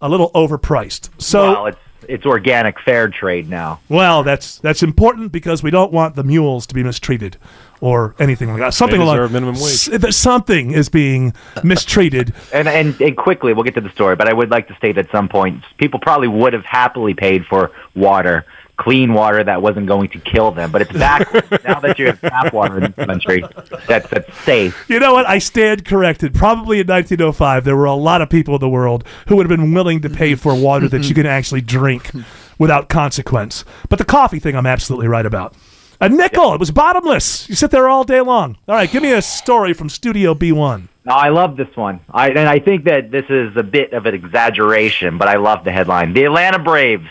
a 0.01 0.07
little 0.09 0.31
overpriced. 0.31 1.09
So 1.21 1.51
well, 1.51 1.65
it's 1.67 1.77
it's 2.07 2.25
organic 2.25 2.79
fair 2.79 3.07
trade 3.09 3.49
now. 3.49 3.79
Well, 3.89 4.23
that's 4.23 4.57
that's 4.59 4.81
important 4.81 5.31
because 5.31 5.61
we 5.61 5.71
don't 5.71 5.91
want 5.91 6.15
the 6.15 6.23
mules 6.23 6.65
to 6.67 6.73
be 6.73 6.83
mistreated 6.83 7.37
or 7.79 8.15
anything 8.19 8.49
like 8.49 8.59
that. 8.59 8.73
Something 8.73 8.99
They 8.99 9.03
along 9.05 9.17
deserve 9.17 9.31
minimum 9.31 9.55
wage. 9.55 9.89
s- 10.05 10.15
something 10.17 10.71
is 10.71 10.87
being 10.89 11.33
mistreated. 11.63 12.33
And, 12.53 12.67
and 12.67 12.99
and 13.01 13.15
quickly, 13.17 13.53
we'll 13.53 13.63
get 13.63 13.75
to 13.75 13.81
the 13.81 13.89
story, 13.91 14.15
but 14.15 14.27
I 14.27 14.33
would 14.33 14.49
like 14.51 14.67
to 14.67 14.75
state 14.75 14.97
at 14.97 15.09
some 15.11 15.27
point, 15.29 15.63
people 15.77 15.99
probably 15.99 16.27
would 16.27 16.53
have 16.53 16.65
happily 16.65 17.13
paid 17.13 17.45
for 17.45 17.71
water, 17.95 18.45
clean 18.81 19.13
water 19.13 19.43
that 19.43 19.61
wasn't 19.61 19.87
going 19.87 20.09
to 20.09 20.19
kill 20.19 20.51
them. 20.51 20.71
But 20.71 20.81
it's 20.81 20.91
backwards 20.91 21.47
now 21.63 21.79
that 21.79 21.99
you 21.99 22.07
have 22.07 22.19
tap 22.19 22.53
water 22.53 22.77
in 22.77 22.91
this 22.95 23.05
country 23.05 23.43
that's 23.87 24.09
that's 24.09 24.37
safe. 24.39 24.85
You 24.89 24.99
know 24.99 25.13
what? 25.13 25.27
I 25.27 25.37
stand 25.37 25.85
corrected. 25.85 26.33
Probably 26.33 26.79
in 26.79 26.87
1905, 26.87 27.63
there 27.63 27.77
were 27.77 27.85
a 27.85 27.93
lot 27.93 28.21
of 28.21 28.29
people 28.29 28.55
in 28.55 28.61
the 28.61 28.69
world 28.69 29.03
who 29.27 29.35
would 29.35 29.49
have 29.49 29.55
been 29.55 29.73
willing 29.73 30.01
to 30.01 30.09
pay 30.09 30.35
for 30.35 30.55
water 30.55 30.87
that 30.89 31.07
you 31.07 31.15
can 31.15 31.25
actually 31.37 31.61
drink 31.61 32.11
without 32.57 32.89
consequence. 32.89 33.63
But 33.89 33.99
the 33.99 34.05
coffee 34.05 34.39
thing, 34.39 34.55
I'm 34.55 34.65
absolutely 34.65 35.07
right 35.07 35.25
about. 35.25 35.55
A 35.99 36.09
nickel. 36.09 36.55
It 36.55 36.59
was 36.59 36.71
bottomless. 36.71 37.47
You 37.47 37.53
sit 37.53 37.69
there 37.69 37.87
all 37.87 38.03
day 38.03 38.21
long. 38.21 38.57
All 38.67 38.73
right, 38.73 38.89
give 38.89 39.03
me 39.03 39.11
a 39.11 39.21
story 39.21 39.73
from 39.73 39.87
Studio 39.87 40.33
B1. 40.33 40.87
No, 41.05 41.13
I 41.13 41.29
love 41.29 41.57
this 41.57 41.75
one. 41.75 41.99
I 42.09 42.29
and 42.29 42.49
I 42.49 42.59
think 42.59 42.85
that 42.85 43.11
this 43.11 43.25
is 43.29 43.55
a 43.55 43.63
bit 43.63 43.93
of 43.93 44.07
an 44.07 44.15
exaggeration, 44.15 45.19
but 45.19 45.27
I 45.27 45.37
love 45.37 45.63
the 45.63 45.71
headline: 45.71 46.13
"The 46.13 46.25
Atlanta 46.25 46.59
Braves, 46.59 47.07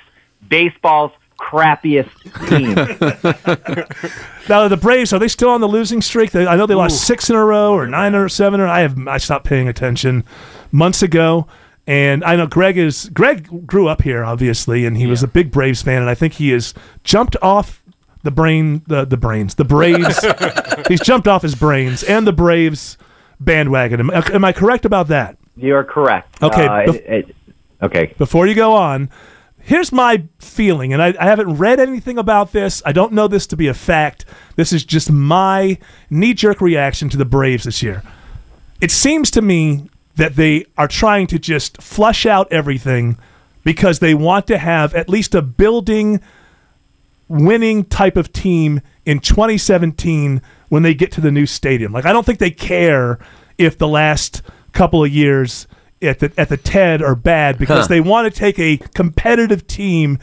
baseball's 0.48 1.12
crappiest 1.40 2.10
team." 2.48 2.74
Now 4.48 4.66
the 4.66 4.76
Braves 4.76 5.12
are 5.12 5.18
they 5.20 5.28
still 5.28 5.50
on 5.50 5.60
the 5.60 5.68
losing 5.68 6.00
streak? 6.02 6.32
They, 6.32 6.44
I 6.46 6.56
know 6.56 6.66
they 6.66 6.74
lost 6.74 7.04
six 7.06 7.30
in 7.30 7.36
a 7.36 7.44
row 7.44 7.72
or 7.72 7.86
nine 7.86 8.14
or 8.16 8.28
seven. 8.28 8.60
Or 8.60 8.66
I 8.66 8.80
have 8.80 8.98
I 9.06 9.18
stopped 9.18 9.44
paying 9.46 9.68
attention 9.68 10.24
months 10.72 11.02
ago, 11.02 11.46
and 11.86 12.24
I 12.24 12.34
know 12.36 12.46
Greg 12.48 12.76
is 12.76 13.08
Greg 13.10 13.66
grew 13.66 13.86
up 13.88 14.02
here 14.02 14.24
obviously, 14.24 14.86
and 14.86 14.96
he 14.96 15.06
was 15.06 15.22
a 15.22 15.28
big 15.28 15.52
Braves 15.52 15.82
fan, 15.82 16.00
and 16.00 16.10
I 16.10 16.14
think 16.14 16.34
he 16.34 16.50
has 16.50 16.74
jumped 17.04 17.36
off 17.42 17.82
the 18.22 18.30
brain 18.32 18.82
the 18.88 19.04
the 19.04 19.16
brains 19.16 19.54
the 19.54 19.64
Braves. 19.64 20.24
he's 20.88 21.00
jumped 21.00 21.28
off 21.28 21.42
his 21.42 21.54
brains 21.54 22.02
and 22.02 22.26
the 22.26 22.32
Braves 22.32 22.98
bandwagon. 23.38 24.00
Am, 24.00 24.10
am 24.10 24.44
I 24.44 24.52
correct 24.52 24.84
about 24.84 25.08
that? 25.08 25.36
You're 25.56 25.84
correct. 25.84 26.42
Okay, 26.42 26.66
Uh, 26.66 26.70
bef- 26.86 26.94
it- 26.96 27.06
it- 27.28 27.36
okay. 27.82 28.14
before 28.18 28.46
you 28.48 28.54
go 28.54 28.74
on, 28.74 29.10
here's 29.70 29.92
my 29.92 30.24
feeling, 30.40 30.92
and 30.92 31.00
I, 31.00 31.14
I 31.20 31.26
haven't 31.26 31.56
read 31.58 31.78
anything 31.78 32.18
about 32.18 32.50
this. 32.50 32.82
I 32.84 32.90
don't 32.90 33.12
know 33.12 33.28
this 33.28 33.46
to 33.46 33.56
be 33.56 33.68
a 33.68 33.72
fact. 33.72 34.24
This 34.56 34.72
is 34.72 34.84
just 34.84 35.12
my 35.12 35.78
knee 36.10 36.34
jerk 36.34 36.60
reaction 36.60 37.08
to 37.10 37.16
the 37.16 37.24
Braves 37.24 37.62
this 37.62 37.80
year. 37.80 38.02
It 38.80 38.90
seems 38.90 39.30
to 39.30 39.40
me 39.40 39.88
that 40.16 40.34
they 40.34 40.66
are 40.76 40.88
trying 40.88 41.28
to 41.28 41.38
just 41.38 41.80
flush 41.80 42.26
out 42.26 42.52
everything 42.52 43.16
because 43.62 44.00
they 44.00 44.12
want 44.12 44.48
to 44.48 44.58
have 44.58 44.92
at 44.92 45.08
least 45.08 45.36
a 45.36 45.40
building 45.40 46.20
winning 47.28 47.84
type 47.84 48.16
of 48.16 48.32
team 48.32 48.80
in 49.06 49.20
2017 49.20 50.42
when 50.68 50.82
they 50.82 50.94
get 50.94 51.12
to 51.12 51.20
the 51.20 51.30
new 51.30 51.46
stadium. 51.46 51.92
Like 51.92 52.06
I 52.06 52.12
don't 52.12 52.26
think 52.26 52.40
they 52.40 52.50
care 52.50 53.20
if 53.56 53.78
the 53.78 53.86
last 53.86 54.42
couple 54.72 55.04
of 55.04 55.12
years 55.12 55.68
at 56.02 56.18
the 56.20 56.32
at 56.38 56.48
the 56.48 56.56
TED 56.56 57.02
are 57.02 57.14
bad 57.14 57.58
because 57.58 57.82
Huh. 57.82 57.88
they 57.88 58.00
want 58.00 58.32
to 58.32 58.38
take 58.38 58.58
a 58.58 58.78
competitive 58.94 59.66
team 59.66 60.18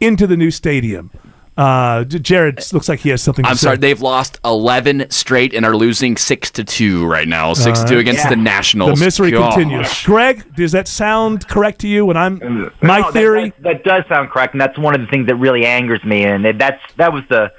into 0.00 0.26
the 0.26 0.36
new 0.36 0.50
stadium. 0.50 1.10
Uh, 1.54 2.04
Jared 2.04 2.60
looks 2.72 2.88
like 2.88 3.00
he 3.00 3.10
has 3.10 3.20
something. 3.22 3.42
To 3.44 3.48
I'm 3.50 3.56
say. 3.56 3.64
sorry, 3.66 3.76
they've 3.76 4.00
lost 4.00 4.40
11 4.42 5.10
straight 5.10 5.52
and 5.52 5.66
are 5.66 5.76
losing 5.76 6.16
6 6.16 6.50
to 6.52 6.64
2 6.64 7.04
right 7.06 7.28
now. 7.28 7.52
6 7.52 7.80
to 7.80 7.88
2 7.88 7.98
against 7.98 8.24
yeah. 8.24 8.30
the 8.30 8.36
Nationals. 8.36 8.98
the 8.98 9.04
misery 9.04 9.32
Gosh. 9.32 9.54
continues. 9.54 10.02
Greg, 10.04 10.54
does 10.56 10.72
that 10.72 10.88
sound 10.88 11.46
correct 11.48 11.80
to 11.82 11.88
you? 11.88 12.06
When 12.06 12.16
I'm 12.16 12.70
my 12.80 13.00
No, 13.00 13.10
theory. 13.10 13.50
That, 13.60 13.62
that 13.64 13.84
does 13.84 14.04
sound 14.08 14.30
correct, 14.30 14.54
and 14.54 14.60
that's 14.62 14.78
one 14.78 14.94
of 14.94 15.02
the 15.02 15.06
things 15.08 15.26
that 15.26 15.36
really 15.36 15.66
angers 15.66 16.02
me. 16.04 16.24
And 16.24 16.58
that's 16.58 16.80
that 16.96 17.12
was 17.12 17.22
the 17.28 17.52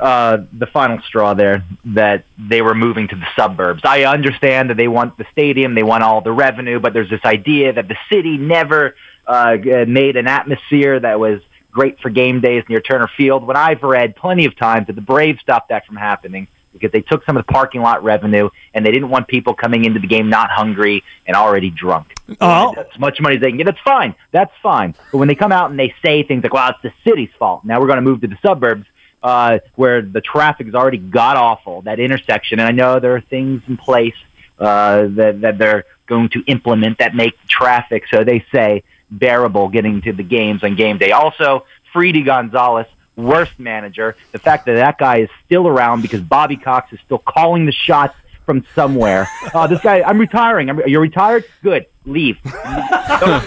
uh, 0.00 0.38
the 0.52 0.66
final 0.66 1.00
straw 1.06 1.34
there 1.34 1.64
that 1.84 2.24
they 2.36 2.62
were 2.62 2.74
moving 2.74 3.08
to 3.08 3.16
the 3.16 3.26
suburbs. 3.36 3.82
I 3.84 4.04
understand 4.04 4.70
that 4.70 4.76
they 4.76 4.88
want 4.88 5.16
the 5.16 5.26
stadium, 5.32 5.74
they 5.74 5.82
want 5.82 6.02
all 6.02 6.20
the 6.20 6.32
revenue, 6.32 6.80
but 6.80 6.92
there's 6.92 7.10
this 7.10 7.24
idea 7.24 7.72
that 7.72 7.88
the 7.88 7.96
city 8.10 8.36
never 8.36 8.96
uh, 9.26 9.56
made 9.86 10.16
an 10.16 10.26
atmosphere 10.26 10.98
that 10.98 11.20
was 11.20 11.40
great 11.70 11.98
for 12.00 12.10
game 12.10 12.40
days 12.40 12.64
near 12.68 12.80
Turner 12.80 13.08
Field. 13.16 13.46
When 13.46 13.56
I've 13.56 13.82
read 13.82 14.16
plenty 14.16 14.46
of 14.46 14.56
times 14.56 14.88
that 14.88 14.94
the 14.94 15.02
Braves 15.02 15.40
stopped 15.40 15.68
that 15.68 15.86
from 15.86 15.96
happening 15.96 16.48
because 16.72 16.90
they 16.90 17.00
took 17.00 17.24
some 17.24 17.36
of 17.36 17.46
the 17.46 17.52
parking 17.52 17.80
lot 17.80 18.02
revenue 18.02 18.50
and 18.74 18.84
they 18.84 18.90
didn't 18.90 19.08
want 19.08 19.28
people 19.28 19.54
coming 19.54 19.84
into 19.84 20.00
the 20.00 20.08
game 20.08 20.28
not 20.28 20.50
hungry 20.50 21.04
and 21.26 21.36
already 21.36 21.70
drunk. 21.70 22.12
Oh. 22.40 22.74
As 22.74 22.98
much 22.98 23.20
money 23.20 23.36
as 23.36 23.42
they 23.42 23.48
can 23.48 23.58
get, 23.58 23.66
that's 23.66 23.80
fine. 23.84 24.14
That's 24.32 24.52
fine. 24.62 24.94
But 25.12 25.18
when 25.18 25.28
they 25.28 25.34
come 25.34 25.52
out 25.52 25.70
and 25.70 25.78
they 25.78 25.94
say 26.04 26.24
things 26.24 26.42
like, 26.42 26.52
well, 26.52 26.70
it's 26.70 26.82
the 26.82 26.92
city's 27.08 27.30
fault. 27.38 27.64
Now 27.64 27.80
we're 27.80 27.86
going 27.86 27.98
to 27.98 28.02
move 28.02 28.20
to 28.22 28.26
the 28.26 28.38
suburbs 28.44 28.86
uh, 29.24 29.58
where 29.74 30.02
the 30.02 30.20
traffic 30.20 30.68
is 30.68 30.74
already 30.74 30.98
god 30.98 31.38
awful, 31.38 31.80
that 31.82 31.98
intersection. 31.98 32.60
And 32.60 32.68
I 32.68 32.72
know 32.72 33.00
there 33.00 33.16
are 33.16 33.22
things 33.22 33.62
in 33.66 33.78
place 33.78 34.14
uh, 34.58 35.06
that, 35.16 35.40
that 35.40 35.58
they're 35.58 35.86
going 36.06 36.28
to 36.28 36.44
implement 36.46 36.98
that 36.98 37.14
make 37.14 37.34
traffic, 37.48 38.04
so 38.10 38.22
they 38.22 38.44
say, 38.52 38.84
bearable 39.10 39.70
getting 39.70 40.02
to 40.02 40.12
the 40.12 40.22
games 40.22 40.62
on 40.62 40.76
game 40.76 40.98
day. 40.98 41.12
Also, 41.12 41.64
Freedy 41.94 42.24
Gonzalez, 42.24 42.86
worst 43.16 43.58
manager. 43.58 44.14
The 44.32 44.38
fact 44.38 44.66
that 44.66 44.74
that 44.74 44.98
guy 44.98 45.20
is 45.20 45.30
still 45.46 45.66
around 45.66 46.02
because 46.02 46.20
Bobby 46.20 46.56
Cox 46.56 46.92
is 46.92 47.00
still 47.06 47.18
calling 47.18 47.64
the 47.64 47.72
shots 47.72 48.16
from 48.44 48.64
somewhere. 48.74 49.28
Uh, 49.52 49.66
this 49.66 49.80
guy, 49.80 50.02
I'm 50.02 50.18
retiring. 50.18 50.70
I'm, 50.70 50.80
you're 50.86 51.00
retired? 51.00 51.44
Good. 51.62 51.86
Leave. 52.04 52.38
no, 52.44 53.42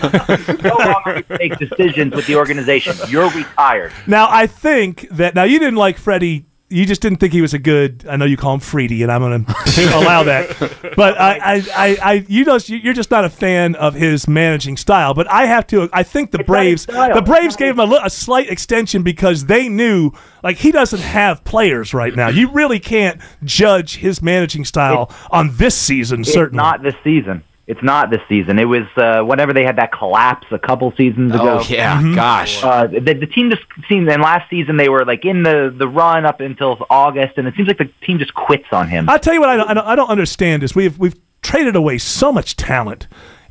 longer 0.64 1.24
make 1.40 1.58
decisions 1.60 2.16
with 2.16 2.26
the 2.26 2.36
organization. 2.36 2.96
You're 3.08 3.30
retired. 3.30 3.94
Now 4.08 4.28
I 4.32 4.48
think 4.48 5.08
that 5.10 5.36
now 5.36 5.44
you 5.44 5.60
didn't 5.60 5.76
like 5.76 5.98
Fredi. 5.98 6.46
You 6.70 6.86
just 6.86 7.02
didn't 7.02 7.20
think 7.20 7.32
he 7.32 7.42
was 7.42 7.54
a 7.54 7.60
good. 7.60 8.06
I 8.10 8.18
know 8.18 8.26
you 8.26 8.36
call 8.36 8.54
him 8.54 8.60
Freedy, 8.60 9.02
and 9.02 9.12
I'm 9.12 9.22
going 9.22 9.46
to 9.46 9.98
allow 9.98 10.24
that. 10.24 10.94
But 10.98 11.18
I, 11.20 11.38
I, 11.38 11.56
I, 11.76 11.98
I, 12.02 12.26
you 12.28 12.44
know, 12.44 12.58
you're 12.66 12.94
just 12.94 13.10
not 13.10 13.24
a 13.24 13.30
fan 13.30 13.76
of 13.76 13.94
his 13.94 14.28
managing 14.28 14.76
style. 14.76 15.14
But 15.14 15.32
I 15.32 15.46
have 15.46 15.66
to. 15.68 15.90
I 15.94 16.04
think 16.04 16.32
the 16.32 16.40
It's 16.40 16.48
Braves, 16.48 16.86
the 16.86 17.24
Braves 17.26 17.56
gave 17.56 17.80
him 17.80 17.92
a, 17.92 18.02
a 18.04 18.10
slight 18.10 18.50
extension 18.50 19.02
because 19.02 19.46
they 19.46 19.70
knew 19.70 20.12
like 20.44 20.58
he 20.58 20.72
doesn't 20.74 21.00
have 21.00 21.44
players 21.46 21.94
right 21.94 22.16
now. 22.16 22.28
You 22.28 22.52
really 22.52 22.80
can't 22.80 23.22
judge 23.46 23.98
his 23.98 24.22
managing 24.22 24.66
style 24.66 25.10
on 25.32 25.56
this 25.56 25.76
season. 25.76 26.26
Certainly 26.26 26.58
not 26.58 26.84
this 26.84 26.96
season. 27.04 27.44
It's 27.68 27.84
not 27.84 28.10
this 28.10 28.22
season. 28.30 28.60
It 28.60 28.66
was 28.66 28.86
uh, 28.96 29.24
whenever 29.24 29.52
they 29.52 29.66
had 29.66 29.76
that 29.76 29.92
collapse 29.92 30.48
a 30.52 30.58
couple 30.58 30.94
seasons 30.96 31.36
ago. 31.36 31.60
Oh, 31.60 31.66
yeah. 31.68 31.98
Mm-hmm. 31.98 32.16
Gosh. 32.16 32.64
Uh, 32.64 32.88
the, 32.88 33.14
the 33.14 33.28
team 33.28 33.50
just 33.50 33.64
seemed, 33.90 34.10
and 34.10 34.22
last 34.22 34.50
season 34.50 34.78
they 34.78 34.88
were 34.88 35.04
like 35.04 35.26
in 35.26 35.44
the, 35.44 35.76
the 35.78 35.88
run 35.88 36.26
up 36.26 36.40
until 36.40 36.86
August, 36.90 37.38
and 37.38 37.46
it 37.46 37.56
seems 37.56 37.68
like 37.68 37.78
the 37.78 37.90
team 38.06 38.20
just 38.20 38.34
quits 38.34 38.68
on 38.72 38.88
him. 38.88 39.10
I'll 39.10 39.20
tell 39.20 39.34
you 39.34 39.42
what 39.42 39.50
I 39.50 39.58
don't, 39.58 39.70
I 39.70 39.74
don't, 39.74 39.86
I 39.86 39.96
don't 39.96 40.10
understand 40.10 40.64
is 40.64 40.76
we've 40.76 40.98
we've 40.98 41.16
traded 41.42 41.76
away 41.76 41.98
so 41.98 42.32
much 42.32 42.56
talent 42.56 43.08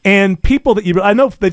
and 0.06 0.40
people 0.40 0.74
that 0.76 0.86
you 0.86 1.02
I 1.02 1.12
know 1.12 1.32
uh, 1.42 1.50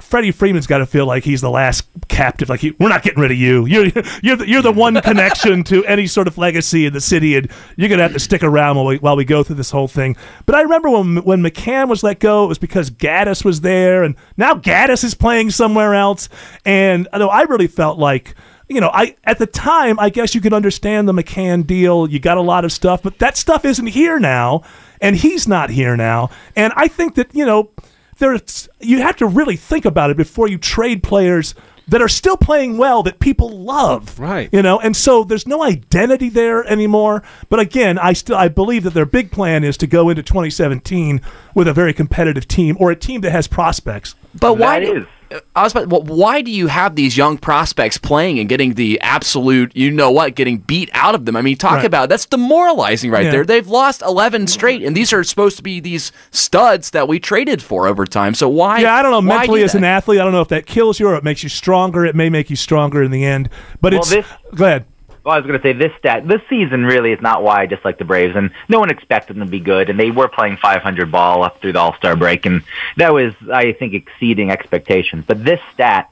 Freddie 0.00 0.30
Freeman's 0.30 0.66
got 0.66 0.78
to 0.78 0.86
feel 0.86 1.06
like 1.06 1.22
he's 1.22 1.42
the 1.42 1.50
last 1.50 1.86
captive. 2.08 2.48
Like 2.48 2.60
he, 2.60 2.74
we're 2.80 2.88
not 2.88 3.02
getting 3.02 3.20
rid 3.20 3.30
of 3.30 3.36
you. 3.36 3.66
You're 3.66 3.88
you're 4.22 4.36
the, 4.36 4.48
you're 4.48 4.62
the 4.62 4.72
one 4.72 4.98
connection 5.02 5.62
to 5.64 5.84
any 5.84 6.06
sort 6.06 6.26
of 6.26 6.38
legacy 6.38 6.86
in 6.86 6.94
the 6.94 7.00
city, 7.00 7.36
and 7.36 7.50
you're 7.76 7.90
gonna 7.90 8.02
have 8.02 8.14
to 8.14 8.18
stick 8.18 8.42
around 8.42 8.76
while 8.76 8.86
we 8.86 8.96
while 8.96 9.16
we 9.16 9.24
go 9.26 9.42
through 9.42 9.56
this 9.56 9.70
whole 9.70 9.86
thing. 9.86 10.16
But 10.46 10.54
I 10.54 10.62
remember 10.62 10.88
when 10.88 11.16
when 11.24 11.42
McCann 11.42 11.88
was 11.88 12.02
let 12.02 12.20
go, 12.20 12.44
it 12.44 12.48
was 12.48 12.58
because 12.58 12.90
Gattis 12.90 13.44
was 13.44 13.60
there, 13.60 14.02
and 14.02 14.16
now 14.38 14.54
Gattis 14.54 15.04
is 15.04 15.14
playing 15.14 15.50
somewhere 15.50 15.94
else. 15.94 16.30
And 16.64 17.06
I 17.12 17.18
know 17.18 17.28
I 17.28 17.42
really 17.42 17.68
felt 17.68 17.98
like 17.98 18.34
you 18.68 18.80
know, 18.80 18.90
I 18.92 19.16
at 19.24 19.38
the 19.38 19.46
time, 19.46 19.98
I 19.98 20.08
guess 20.08 20.34
you 20.34 20.40
could 20.40 20.54
understand 20.54 21.06
the 21.06 21.12
McCann 21.12 21.66
deal. 21.66 22.08
You 22.08 22.18
got 22.18 22.38
a 22.38 22.42
lot 22.42 22.64
of 22.64 22.72
stuff, 22.72 23.02
but 23.02 23.18
that 23.18 23.36
stuff 23.36 23.64
isn't 23.66 23.88
here 23.88 24.18
now, 24.18 24.62
and 25.00 25.16
he's 25.16 25.48
not 25.48 25.70
here 25.70 25.96
now. 25.96 26.30
And 26.56 26.72
I 26.76 26.88
think 26.88 27.14
that 27.14 27.34
you 27.34 27.44
know, 27.46 27.70
there's 28.18 28.68
you 28.80 29.02
have 29.02 29.16
to 29.16 29.26
really 29.26 29.56
think 29.56 29.84
about 29.84 30.10
it 30.10 30.16
before 30.16 30.48
you 30.48 30.58
trade 30.58 31.02
players 31.02 31.54
that 31.88 32.02
are 32.02 32.08
still 32.08 32.36
playing 32.36 32.76
well 32.76 33.02
that 33.02 33.18
people 33.18 33.48
love. 33.48 34.18
Right. 34.20 34.50
You 34.52 34.60
know, 34.60 34.78
and 34.78 34.94
so 34.94 35.24
there's 35.24 35.46
no 35.46 35.62
identity 35.62 36.28
there 36.28 36.62
anymore. 36.64 37.22
But 37.48 37.60
again, 37.60 37.98
I 37.98 38.12
still 38.12 38.36
I 38.36 38.48
believe 38.48 38.84
that 38.84 38.94
their 38.94 39.06
big 39.06 39.30
plan 39.32 39.64
is 39.64 39.76
to 39.78 39.86
go 39.86 40.10
into 40.10 40.22
2017 40.22 41.22
with 41.54 41.66
a 41.66 41.72
very 41.72 41.94
competitive 41.94 42.46
team 42.46 42.76
or 42.78 42.90
a 42.90 42.96
team 42.96 43.22
that 43.22 43.30
has 43.30 43.48
prospects. 43.48 44.14
But 44.38 44.58
why 44.58 44.80
That 44.80 44.86
do, 44.86 44.96
is. 44.98 45.06
I 45.54 45.62
was 45.62 45.72
about, 45.72 45.88
well, 45.88 46.02
why 46.02 46.40
do 46.40 46.50
you 46.50 46.68
have 46.68 46.94
these 46.96 47.16
young 47.16 47.36
prospects 47.36 47.98
playing 47.98 48.38
and 48.38 48.48
getting 48.48 48.74
the 48.74 48.98
absolute, 49.02 49.76
you 49.76 49.90
know 49.90 50.10
what, 50.10 50.34
getting 50.34 50.58
beat 50.58 50.88
out 50.94 51.14
of 51.14 51.26
them? 51.26 51.36
I 51.36 51.42
mean, 51.42 51.56
talk 51.56 51.76
Right. 51.78 51.84
about 51.84 52.08
that's 52.08 52.24
demoralizing 52.24 53.10
right 53.10 53.26
Yeah. 53.26 53.30
there. 53.32 53.44
They've 53.44 53.66
lost 53.68 54.00
11 54.02 54.46
straight, 54.46 54.82
and 54.82 54.96
these 54.96 55.12
are 55.12 55.22
supposed 55.24 55.56
to 55.58 55.62
be 55.62 55.80
these 55.80 56.12
studs 56.30 56.90
that 56.90 57.08
we 57.08 57.18
traded 57.18 57.60
for 57.62 57.86
over 57.86 58.06
time. 58.06 58.32
So 58.34 58.48
why? 58.48 58.80
Yeah, 58.80 58.94
I 58.94 59.02
don't 59.02 59.10
know. 59.10 59.20
Mentally, 59.20 59.60
do 59.60 59.64
as 59.66 59.74
an 59.74 59.84
athlete, 59.84 60.20
I 60.20 60.24
don't 60.24 60.32
know 60.32 60.40
if 60.40 60.48
that 60.48 60.64
kills 60.66 60.98
you 60.98 61.08
or 61.08 61.14
it 61.16 61.24
makes 61.24 61.42
you 61.42 61.48
stronger. 61.48 62.06
It 62.06 62.14
may 62.14 62.30
make 62.30 62.48
you 62.48 62.56
stronger 62.56 63.02
in 63.02 63.10
the 63.10 63.24
end. 63.24 63.50
But 63.82 63.92
Well, 63.92 64.00
it's 64.00 64.10
this- 64.10 64.26
go 64.54 64.64
ahead. 64.64 64.84
Well, 65.28 65.34
I 65.34 65.40
was 65.40 65.46
going 65.46 65.60
to 65.60 65.62
say 65.62 65.74
this 65.74 65.92
stat. 65.98 66.26
This 66.26 66.40
season 66.48 66.86
really 66.86 67.12
is 67.12 67.20
not 67.20 67.42
why 67.42 67.60
I 67.60 67.66
dislike 67.66 67.98
the 67.98 68.06
Braves, 68.06 68.34
and 68.34 68.50
no 68.66 68.80
one 68.80 68.88
expected 68.88 69.36
them 69.36 69.44
to 69.44 69.50
be 69.50 69.60
good, 69.60 69.90
and 69.90 70.00
they 70.00 70.10
were 70.10 70.26
playing 70.26 70.56
500 70.56 71.12
ball 71.12 71.42
up 71.42 71.60
through 71.60 71.74
the 71.74 71.80
All 71.80 71.94
Star 71.96 72.16
break, 72.16 72.46
and 72.46 72.62
that 72.96 73.12
was, 73.12 73.34
I 73.52 73.72
think, 73.72 73.92
exceeding 73.92 74.50
expectations. 74.50 75.26
But 75.28 75.44
this 75.44 75.60
stat 75.74 76.08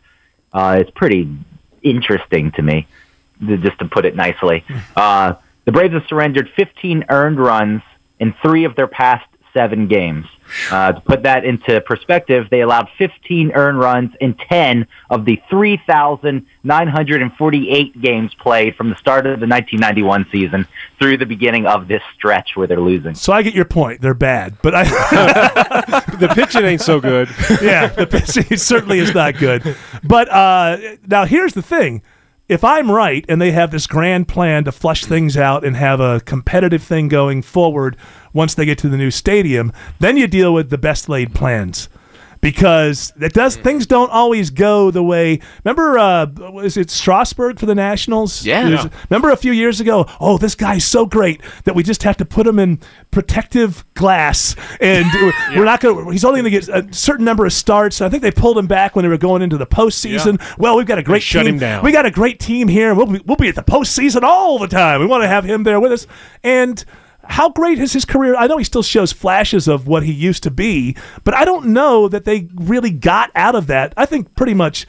uh, 0.52 0.82
is 0.84 0.90
pretty 0.90 1.34
interesting 1.80 2.52
to 2.56 2.62
me, 2.62 2.86
just 3.40 3.78
to 3.78 3.86
put 3.86 4.04
it 4.04 4.14
nicely. 4.14 4.66
Uh, 4.94 5.36
the 5.64 5.72
Braves 5.72 5.94
have 5.94 6.04
surrendered 6.08 6.50
15 6.54 7.06
earned 7.08 7.40
runs 7.40 7.80
in 8.20 8.34
three 8.42 8.64
of 8.64 8.76
their 8.76 8.86
past 8.86 9.26
seven 9.56 9.88
games. 9.88 10.26
Uh, 10.70 10.92
to 10.92 11.00
put 11.00 11.22
that 11.22 11.46
into 11.46 11.80
perspective, 11.80 12.46
they 12.50 12.60
allowed 12.60 12.90
15 12.98 13.52
earned 13.52 13.78
runs 13.78 14.12
in 14.20 14.34
10 14.34 14.86
of 15.08 15.24
the 15.24 15.40
3,948 15.48 18.02
games 18.02 18.34
played 18.34 18.76
from 18.76 18.90
the 18.90 18.96
start 18.96 19.24
of 19.26 19.40
the 19.40 19.46
1991 19.46 20.26
season 20.30 20.68
through 20.98 21.16
the 21.16 21.24
beginning 21.24 21.64
of 21.66 21.88
this 21.88 22.02
stretch 22.14 22.54
where 22.54 22.66
they're 22.66 22.78
losing. 22.78 23.14
So 23.14 23.32
I 23.32 23.40
get 23.42 23.54
your 23.54 23.64
point. 23.64 24.02
They're 24.02 24.12
bad, 24.12 24.58
but 24.62 24.74
I 24.74 24.84
the 26.20 26.28
pitching 26.34 26.64
ain't 26.64 26.82
so 26.82 27.00
good. 27.00 27.28
yeah, 27.62 27.86
the 27.86 28.06
pitching 28.06 28.58
certainly 28.58 28.98
is 28.98 29.14
not 29.14 29.38
good. 29.38 29.74
But 30.04 30.28
uh, 30.28 30.76
now 31.06 31.24
here's 31.24 31.54
the 31.54 31.62
thing: 31.62 32.02
if 32.48 32.62
I'm 32.62 32.90
right, 32.90 33.24
and 33.28 33.40
they 33.40 33.50
have 33.52 33.70
this 33.72 33.86
grand 33.86 34.28
plan 34.28 34.64
to 34.64 34.72
flush 34.72 35.04
things 35.04 35.36
out 35.36 35.64
and 35.64 35.76
have 35.76 35.98
a 35.98 36.20
competitive 36.20 36.82
thing 36.82 37.08
going 37.08 37.42
forward 37.42 37.96
once 38.32 38.54
they 38.54 38.64
get 38.64 38.78
to 38.78 38.88
the 38.88 38.96
new 38.96 39.10
stadium, 39.10 39.72
then 39.98 40.16
you 40.16 40.26
deal 40.28 40.54
with 40.54 40.70
the 40.70 40.78
best 40.78 41.08
laid 41.08 41.34
plans. 41.34 41.88
Because 42.46 43.12
it 43.20 43.32
does 43.32 43.56
things 43.56 43.86
don't 43.88 44.08
always 44.12 44.50
go 44.50 44.92
the 44.92 45.02
way. 45.02 45.40
Remember, 45.64 45.98
uh, 45.98 46.26
was 46.52 46.76
it 46.76 46.90
Strasburg 46.92 47.58
for 47.58 47.66
the 47.66 47.74
Nationals? 47.74 48.46
Yeah. 48.46 48.68
There's- 48.68 48.88
Remember 49.10 49.30
a 49.30 49.36
few 49.36 49.50
years 49.50 49.80
ago? 49.80 50.06
Oh, 50.20 50.38
this 50.38 50.54
guy's 50.54 50.84
so 50.84 51.06
great 51.06 51.40
that 51.64 51.74
we 51.74 51.82
just 51.82 52.04
have 52.04 52.16
to 52.18 52.24
put 52.24 52.46
him 52.46 52.60
in 52.60 52.78
protective 53.10 53.84
glass, 53.94 54.54
and 54.80 55.06
we're 55.56 55.64
not 55.64 55.80
going. 55.80 56.04
to 56.04 56.10
He's 56.12 56.24
only 56.24 56.40
going 56.40 56.52
to 56.52 56.60
get 56.60 56.68
a 56.68 56.92
certain 56.94 57.24
number 57.24 57.44
of 57.44 57.52
starts. 57.52 58.00
I 58.00 58.08
think 58.08 58.22
they 58.22 58.30
pulled 58.30 58.58
him 58.58 58.68
back 58.68 58.94
when 58.94 59.02
they 59.02 59.08
were 59.08 59.18
going 59.18 59.42
into 59.42 59.58
the 59.58 59.66
postseason. 59.66 60.38
Yeah. 60.38 60.54
Well, 60.56 60.76
we've 60.76 60.86
got 60.86 60.98
a 60.98 61.02
great 61.02 61.24
shut 61.24 61.46
team. 61.46 61.54
him 61.54 61.58
down. 61.60 61.82
We 61.84 61.90
got 61.90 62.06
a 62.06 62.12
great 62.12 62.38
team 62.38 62.68
here. 62.68 62.94
We'll 62.94 63.06
be, 63.06 63.20
we'll 63.26 63.36
be 63.36 63.48
at 63.48 63.56
the 63.56 63.64
postseason 63.64 64.22
all 64.22 64.60
the 64.60 64.68
time. 64.68 65.00
We 65.00 65.06
want 65.06 65.24
to 65.24 65.28
have 65.28 65.42
him 65.44 65.64
there 65.64 65.80
with 65.80 65.90
us. 65.90 66.06
And 66.44 66.84
how 67.28 67.50
great 67.50 67.78
is 67.78 67.92
his 67.92 68.04
career? 68.04 68.36
I 68.36 68.46
know 68.46 68.58
he 68.58 68.64
still 68.64 68.82
shows 68.82 69.12
flashes 69.12 69.68
of 69.68 69.86
what 69.86 70.02
he 70.02 70.12
used 70.12 70.42
to 70.44 70.50
be, 70.50 70.96
but 71.24 71.34
I 71.34 71.44
don't 71.44 71.66
know 71.66 72.08
that 72.08 72.24
they 72.24 72.48
really 72.54 72.90
got 72.90 73.30
out 73.34 73.54
of 73.54 73.66
that. 73.68 73.92
I 73.96 74.06
think 74.06 74.34
pretty 74.34 74.54
much 74.54 74.86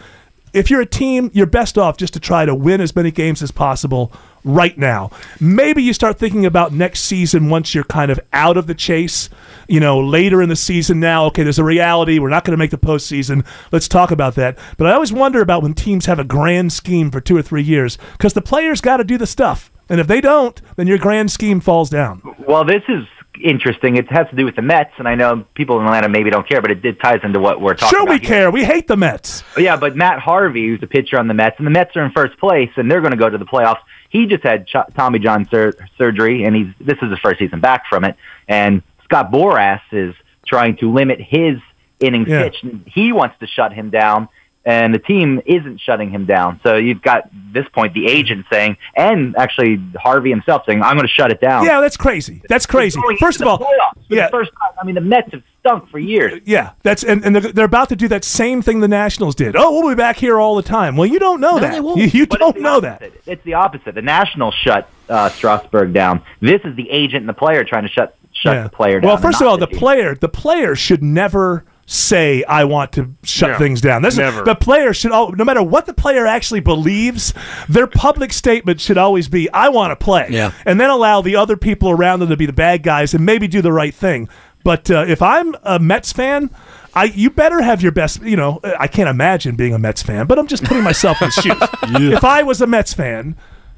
if 0.53 0.69
you're 0.69 0.81
a 0.81 0.85
team, 0.85 1.29
you're 1.33 1.45
best 1.45 1.77
off 1.77 1.97
just 1.97 2.13
to 2.13 2.19
try 2.19 2.45
to 2.45 2.55
win 2.55 2.81
as 2.81 2.95
many 2.95 3.11
games 3.11 3.41
as 3.43 3.51
possible 3.51 4.11
right 4.43 4.77
now. 4.77 5.11
Maybe 5.39 5.83
you 5.83 5.93
start 5.93 6.17
thinking 6.17 6.45
about 6.45 6.73
next 6.73 7.01
season 7.01 7.49
once 7.49 7.75
you're 7.75 7.83
kind 7.83 8.09
of 8.09 8.19
out 8.33 8.57
of 8.57 8.65
the 8.65 8.73
chase. 8.73 9.29
You 9.67 9.79
know, 9.79 9.99
later 9.99 10.41
in 10.41 10.49
the 10.49 10.55
season 10.55 10.99
now, 10.99 11.25
okay, 11.25 11.43
there's 11.43 11.59
a 11.59 11.63
reality. 11.63 12.17
We're 12.17 12.29
not 12.29 12.45
going 12.45 12.53
to 12.53 12.57
make 12.57 12.71
the 12.71 12.77
postseason. 12.77 13.45
Let's 13.71 13.87
talk 13.87 14.09
about 14.09 14.35
that. 14.35 14.57
But 14.77 14.87
I 14.87 14.93
always 14.93 15.11
wonder 15.13 15.41
about 15.41 15.63
when 15.63 15.73
teams 15.73 16.05
have 16.05 16.19
a 16.19 16.23
grand 16.23 16.71
scheme 16.71 17.11
for 17.11 17.19
two 17.19 17.35
or 17.35 17.41
three 17.41 17.63
years 17.63 17.97
because 18.13 18.33
the 18.33 18.41
players 18.41 18.81
got 18.81 18.97
to 18.97 19.03
do 19.03 19.17
the 19.17 19.27
stuff. 19.27 19.69
And 19.89 19.99
if 19.99 20.07
they 20.07 20.21
don't, 20.21 20.61
then 20.75 20.87
your 20.87 20.97
grand 20.97 21.31
scheme 21.31 21.59
falls 21.59 21.89
down. 21.89 22.21
Well, 22.47 22.65
this 22.65 22.83
is 22.89 23.05
interesting. 23.43 23.97
It 23.97 24.11
has 24.11 24.27
to 24.29 24.35
do 24.35 24.45
with 24.45 24.55
the 24.55 24.61
Mets, 24.61 24.91
and 24.97 25.07
I 25.07 25.15
know 25.15 25.45
people 25.53 25.79
in 25.79 25.85
Atlanta 25.85 26.09
maybe 26.09 26.29
don't 26.29 26.47
care, 26.47 26.61
but 26.61 26.71
it, 26.71 26.83
it 26.83 26.99
ties 26.99 27.19
into 27.23 27.39
what 27.39 27.61
we're 27.61 27.75
talking 27.75 27.89
Sure, 27.95 28.03
about. 28.03 28.13
we 28.13 28.19
here. 28.19 28.27
care. 28.27 28.51
We 28.51 28.63
hate 28.65 28.87
the 28.87 28.97
Mets. 28.97 29.43
Yeah, 29.57 29.75
but 29.77 29.95
Matt 29.95 30.19
Harvey, 30.19 30.67
who's 30.67 30.81
a 30.81 30.87
pitcher 30.87 31.19
on 31.19 31.27
the 31.27 31.33
Mets, 31.33 31.55
and 31.59 31.67
the 31.67 31.71
Mets 31.71 31.95
are 31.95 32.03
in 32.03 32.11
first 32.11 32.37
place, 32.39 32.71
and 32.77 32.89
they're 32.89 33.01
going 33.01 33.11
to 33.11 33.17
go 33.17 33.29
to 33.29 33.37
the 33.37 33.45
playoffs. 33.45 33.79
He 34.09 34.25
just 34.25 34.43
had 34.43 34.67
ch- 34.67 34.75
Tommy 34.95 35.19
John 35.19 35.47
sur- 35.49 35.73
surgery, 35.97 36.43
and 36.45 36.55
he's 36.55 36.67
this 36.79 36.97
is 37.01 37.09
his 37.11 37.19
first 37.19 37.39
season 37.39 37.59
back 37.59 37.83
from 37.89 38.03
it. 38.05 38.15
And 38.47 38.81
Scott 39.03 39.31
Boras 39.31 39.81
is 39.91 40.15
trying 40.47 40.77
to 40.77 40.91
limit 40.91 41.19
his 41.21 41.59
innings 41.99 42.27
Yeah. 42.27 42.43
pitched. 42.43 42.63
and 42.63 42.83
He 42.87 43.11
wants 43.11 43.35
to 43.39 43.47
shut 43.47 43.71
him 43.73 43.89
down, 43.89 44.29
and 44.67 44.93
the 44.93 44.99
team 44.99 45.41
isn't 45.45 45.79
shutting 45.79 46.09
him 46.09 46.25
down. 46.25 46.59
So 46.61 46.75
you've 46.75 47.01
got 47.01 47.29
this 47.53 47.65
point 47.69 47.93
the 47.93 48.05
agent 48.05 48.45
saying, 48.51 48.75
and 48.97 49.33
actually 49.37 49.81
Harvey 49.95 50.29
himself 50.29 50.63
saying, 50.67 50.81
"I'm 50.83 50.97
going 50.97 51.07
to 51.07 51.13
shut 51.13 51.31
it 51.31 51.39
down." 51.39 51.63
Yeah, 51.63 51.79
that's 51.79 51.95
crazy. 51.95 52.41
That's 52.49 52.65
crazy. 52.65 52.99
First 53.17 53.39
of 53.39 53.47
all, 53.47 53.65
yeah. 54.09 54.29
first 54.29 54.51
time. 54.51 54.73
I 54.79 54.85
mean, 54.85 54.95
the 54.95 55.01
Mets 55.01 55.31
have 55.31 55.41
stunk 55.61 55.89
for 55.89 55.99
years. 55.99 56.41
Yeah, 56.45 56.71
that's 56.83 57.05
and, 57.05 57.23
and 57.25 57.33
they're, 57.33 57.53
they're 57.53 57.65
about 57.65 57.87
to 57.89 57.95
do 57.95 58.09
that 58.09 58.25
same 58.25 58.61
thing 58.61 58.81
the 58.81 58.89
Nationals 58.89 59.35
did. 59.35 59.55
Oh, 59.55 59.71
we'll 59.71 59.89
be 59.89 59.95
back 59.95 60.17
here 60.17 60.37
all 60.37 60.57
the 60.57 60.63
time. 60.63 60.97
Well, 60.97 61.07
you 61.07 61.19
don't 61.19 61.39
know 61.39 61.59
that. 61.59 61.75
You, 61.75 61.95
you 61.95 62.25
don't 62.25 62.49
it's 62.49 62.57
the 62.57 62.61
know 62.61 62.81
that. 62.81 63.01
opposite. 63.01 63.21
It's 63.25 63.43
the 63.45 63.53
opposite. 63.53 63.95
The 63.95 64.01
Nationals 64.01 64.53
shut 64.53 64.89
uh, 65.07 65.29
Strasburg 65.29 65.93
down. 65.93 66.23
This 66.41 66.59
is 66.65 66.75
the 66.75 66.89
agent 66.89 67.21
and 67.21 67.29
the 67.29 67.33
player 67.33 67.63
trying 67.63 67.83
to 67.83 67.89
shut 67.89 68.17
shut 68.33 68.55
Yeah. 68.55 68.63
the 68.63 68.69
player 68.69 68.99
down. 68.99 69.07
Well, 69.07 69.17
first 69.17 69.41
of 69.41 69.47
all, 69.47 69.57
the 69.57 69.67
team. 69.67 69.79
player 69.79 70.13
the 70.13 70.29
player 70.29 70.75
should 70.75 71.01
never 71.01 71.63
say 71.89 72.43
I 72.43 72.65
want 72.65 72.91
to 72.93 73.15
shut 73.23 73.51
No, 73.51 73.57
things 73.57 73.79
down. 73.81 74.01
This 74.01 74.17
never. 74.17 74.43
the 74.43 74.55
player 74.55 74.93
should 74.93 75.13
al- 75.13 75.31
no 75.31 75.45
matter 75.45 75.63
what 75.63 75.85
the 75.85 75.93
player 75.93 76.27
actually 76.27 76.59
believes, 76.59 77.33
their 77.69 77.87
public 77.87 78.33
statement 78.33 78.81
should 78.81 78.97
always 78.97 79.29
be 79.29 79.49
I 79.51 79.69
want 79.69 79.91
to 79.97 80.03
play. 80.03 80.27
Yeah. 80.29 80.51
And 80.65 80.79
then 80.81 80.89
allow 80.89 81.21
the 81.21 81.37
other 81.37 81.55
people 81.55 81.89
around 81.89 82.19
them 82.19 82.27
to 82.29 82.37
be 82.37 82.45
the 82.45 82.51
bad 82.53 82.83
guys 82.83 83.13
and 83.13 83.25
maybe 83.25 83.47
do 83.47 83.61
the 83.61 83.71
right 83.71 83.93
thing. 83.95 84.27
But 84.65 84.91
uh, 84.91 85.05
if 85.07 85.21
I'm 85.21 85.55
a 85.63 85.79
Mets 85.79 86.11
fan, 86.11 86.49
I 86.93 87.05
you 87.05 87.29
better 87.29 87.61
have 87.61 87.81
your 87.81 87.93
best. 87.93 88.21
You 88.21 88.35
know, 88.35 88.59
I 88.77 88.87
can't 88.87 89.07
imagine 89.07 89.55
being 89.55 89.73
a 89.73 89.79
Mets 89.79 90.03
fan, 90.03 90.27
but 90.27 90.37
I'm 90.37 90.47
just 90.47 90.65
putting 90.65 90.83
myself 90.83 91.21
in 91.21 91.29
the 91.29 91.41
shoes. 92.01 92.11
If 92.13 92.25
I 92.25 92.43
was 92.43 92.59
a 92.59 92.67
Mets 92.67 92.93
fan, 92.93 93.37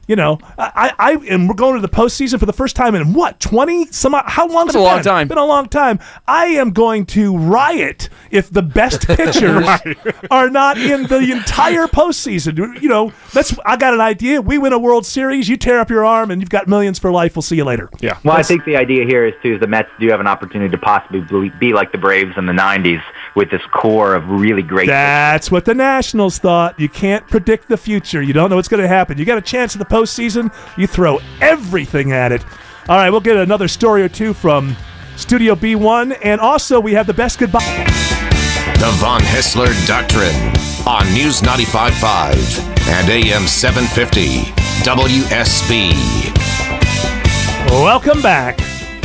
you 0.10 0.15
know, 0.15 0.39
I, 0.58 0.91
I 0.98 1.12
and 1.30 1.48
we're 1.48 1.54
going 1.54 1.76
to 1.76 1.82
the 1.82 1.88
postseason 1.88 2.39
for 2.39 2.48
the 2.48 2.54
first 2.54 2.76
time 2.76 2.95
in 2.95 3.13
what 3.13 3.39
twenty 3.39 3.86
some 3.91 4.13
how 4.26 4.48
long? 4.48 4.65
It's 4.65 4.76
a 4.76 4.80
long 4.80 5.04
time. 5.04 5.28
Been 5.28 5.38
a 5.38 5.45
long 5.45 5.69
time. 5.69 6.00
I 6.28 6.48
am 6.48 6.72
going 6.72 7.06
to 7.08 7.38
riot 7.38 8.10
if 8.32 8.50
the 8.50 8.63
best 8.63 9.02
pitchers 9.08 9.67
are 10.32 10.50
not 10.50 10.80
in 10.80 11.04
the 11.04 11.32
entire 11.32 11.86
postseason. 11.86 12.82
You 12.82 12.89
know, 12.89 13.13
that's 13.34 13.56
I 13.67 13.78
got 13.78 13.93
an 13.93 14.02
idea. 14.02 14.41
We 14.41 14.58
win 14.58 14.74
a 14.74 14.80
World 14.80 15.06
Series, 15.06 15.48
you 15.48 15.58
tear 15.58 15.80
up 15.80 15.91
your 15.91 16.04
arm, 16.04 16.32
and 16.32 16.41
you've 16.41 16.50
got 16.50 16.67
millions 16.67 16.98
for 16.98 17.12
life. 17.12 17.36
We'll 17.36 17.43
see 17.43 17.58
you 17.58 17.65
later. 17.65 17.88
Yeah. 18.00 18.17
Well, 18.24 18.36
I 18.36 18.41
think 18.41 18.65
the 18.65 18.78
idea 18.78 19.06
here 19.06 19.28
is 19.28 19.36
too 19.43 19.54
is 19.54 19.60
the 19.60 19.67
Mets 19.67 19.89
do 20.00 20.10
have 20.10 20.19
an 20.19 20.28
opportunity 20.28 20.72
to 20.72 20.78
possibly 20.80 21.22
be- 21.22 21.56
be 21.60 21.74
like 21.74 21.91
the 21.91 22.00
Braves 22.00 22.36
in 22.36 22.48
the 22.48 22.54
'90s 22.54 23.04
with 23.36 23.52
this 23.52 23.62
core 23.72 24.15
of 24.15 24.28
really 24.28 24.63
great. 24.63 24.88
That's 24.88 25.52
what 25.52 25.65
the 25.65 25.76
Nationals 25.76 26.39
thought. 26.39 26.80
You 26.80 26.89
can't 26.89 27.28
predict 27.28 27.67
the 27.67 27.78
future. 27.78 28.24
You 28.24 28.34
don't 28.34 28.50
know 28.50 28.56
what's 28.56 28.67
going 28.67 28.82
to 28.82 28.88
happen. 28.88 29.19
You 29.19 29.26
got 29.26 29.38
a 29.38 29.41
chance 29.41 29.76
in 29.76 29.80
the 29.80 29.86
postseason, 29.86 29.98
you 30.77 30.88
throw 30.88 31.19
everything 31.41 32.12
at 32.12 32.31
it. 32.31 32.43
All 32.88 32.97
right, 32.97 33.09
we'll 33.09 33.21
get 33.21 33.38
another 33.38 33.67
story 33.67 34.01
or 34.03 34.09
two 34.09 34.33
from 34.33 34.75
Studio 35.15 35.55
B1. 35.55 36.17
And 36.23 36.41
also, 36.41 36.79
we 36.79 36.93
have 36.93 37.07
the 37.07 37.13
best 37.13 37.39
goodbye. 37.39 37.59
The 38.79 38.91
Von 38.95 39.21
Haessler 39.21 39.73
Doctrine 39.85 40.35
on 40.88 41.12
News 41.13 41.41
95.5 41.41 42.59
and 42.88 43.09
AM 43.09 43.45
750 43.45 44.53
WSB. 44.83 45.93
Welcome 47.69 48.21
back. 48.21 48.57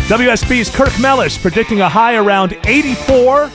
WSB's 0.06 0.74
Kirk 0.74 0.92
Mellish 1.00 1.40
predicting 1.40 1.80
a 1.80 1.88
high 1.88 2.16
around 2.16 2.56
84, 2.64 3.48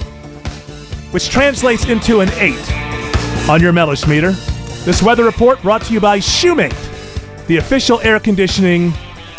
which 1.11 1.29
translates 1.29 1.85
into 1.85 2.19
an 2.19 2.29
8 2.33 3.49
on 3.49 3.61
your 3.61 3.71
Mellish 3.71 4.05
meter. 4.05 4.31
This 4.83 5.01
weather 5.01 5.23
report 5.23 5.61
brought 5.61 5.83
to 5.83 5.93
you 5.93 5.99
by 5.99 6.19
Shoemate, 6.19 6.73
the 7.49 7.57
official 7.57 7.99
air 8.01 8.19
conditioning 8.19 8.93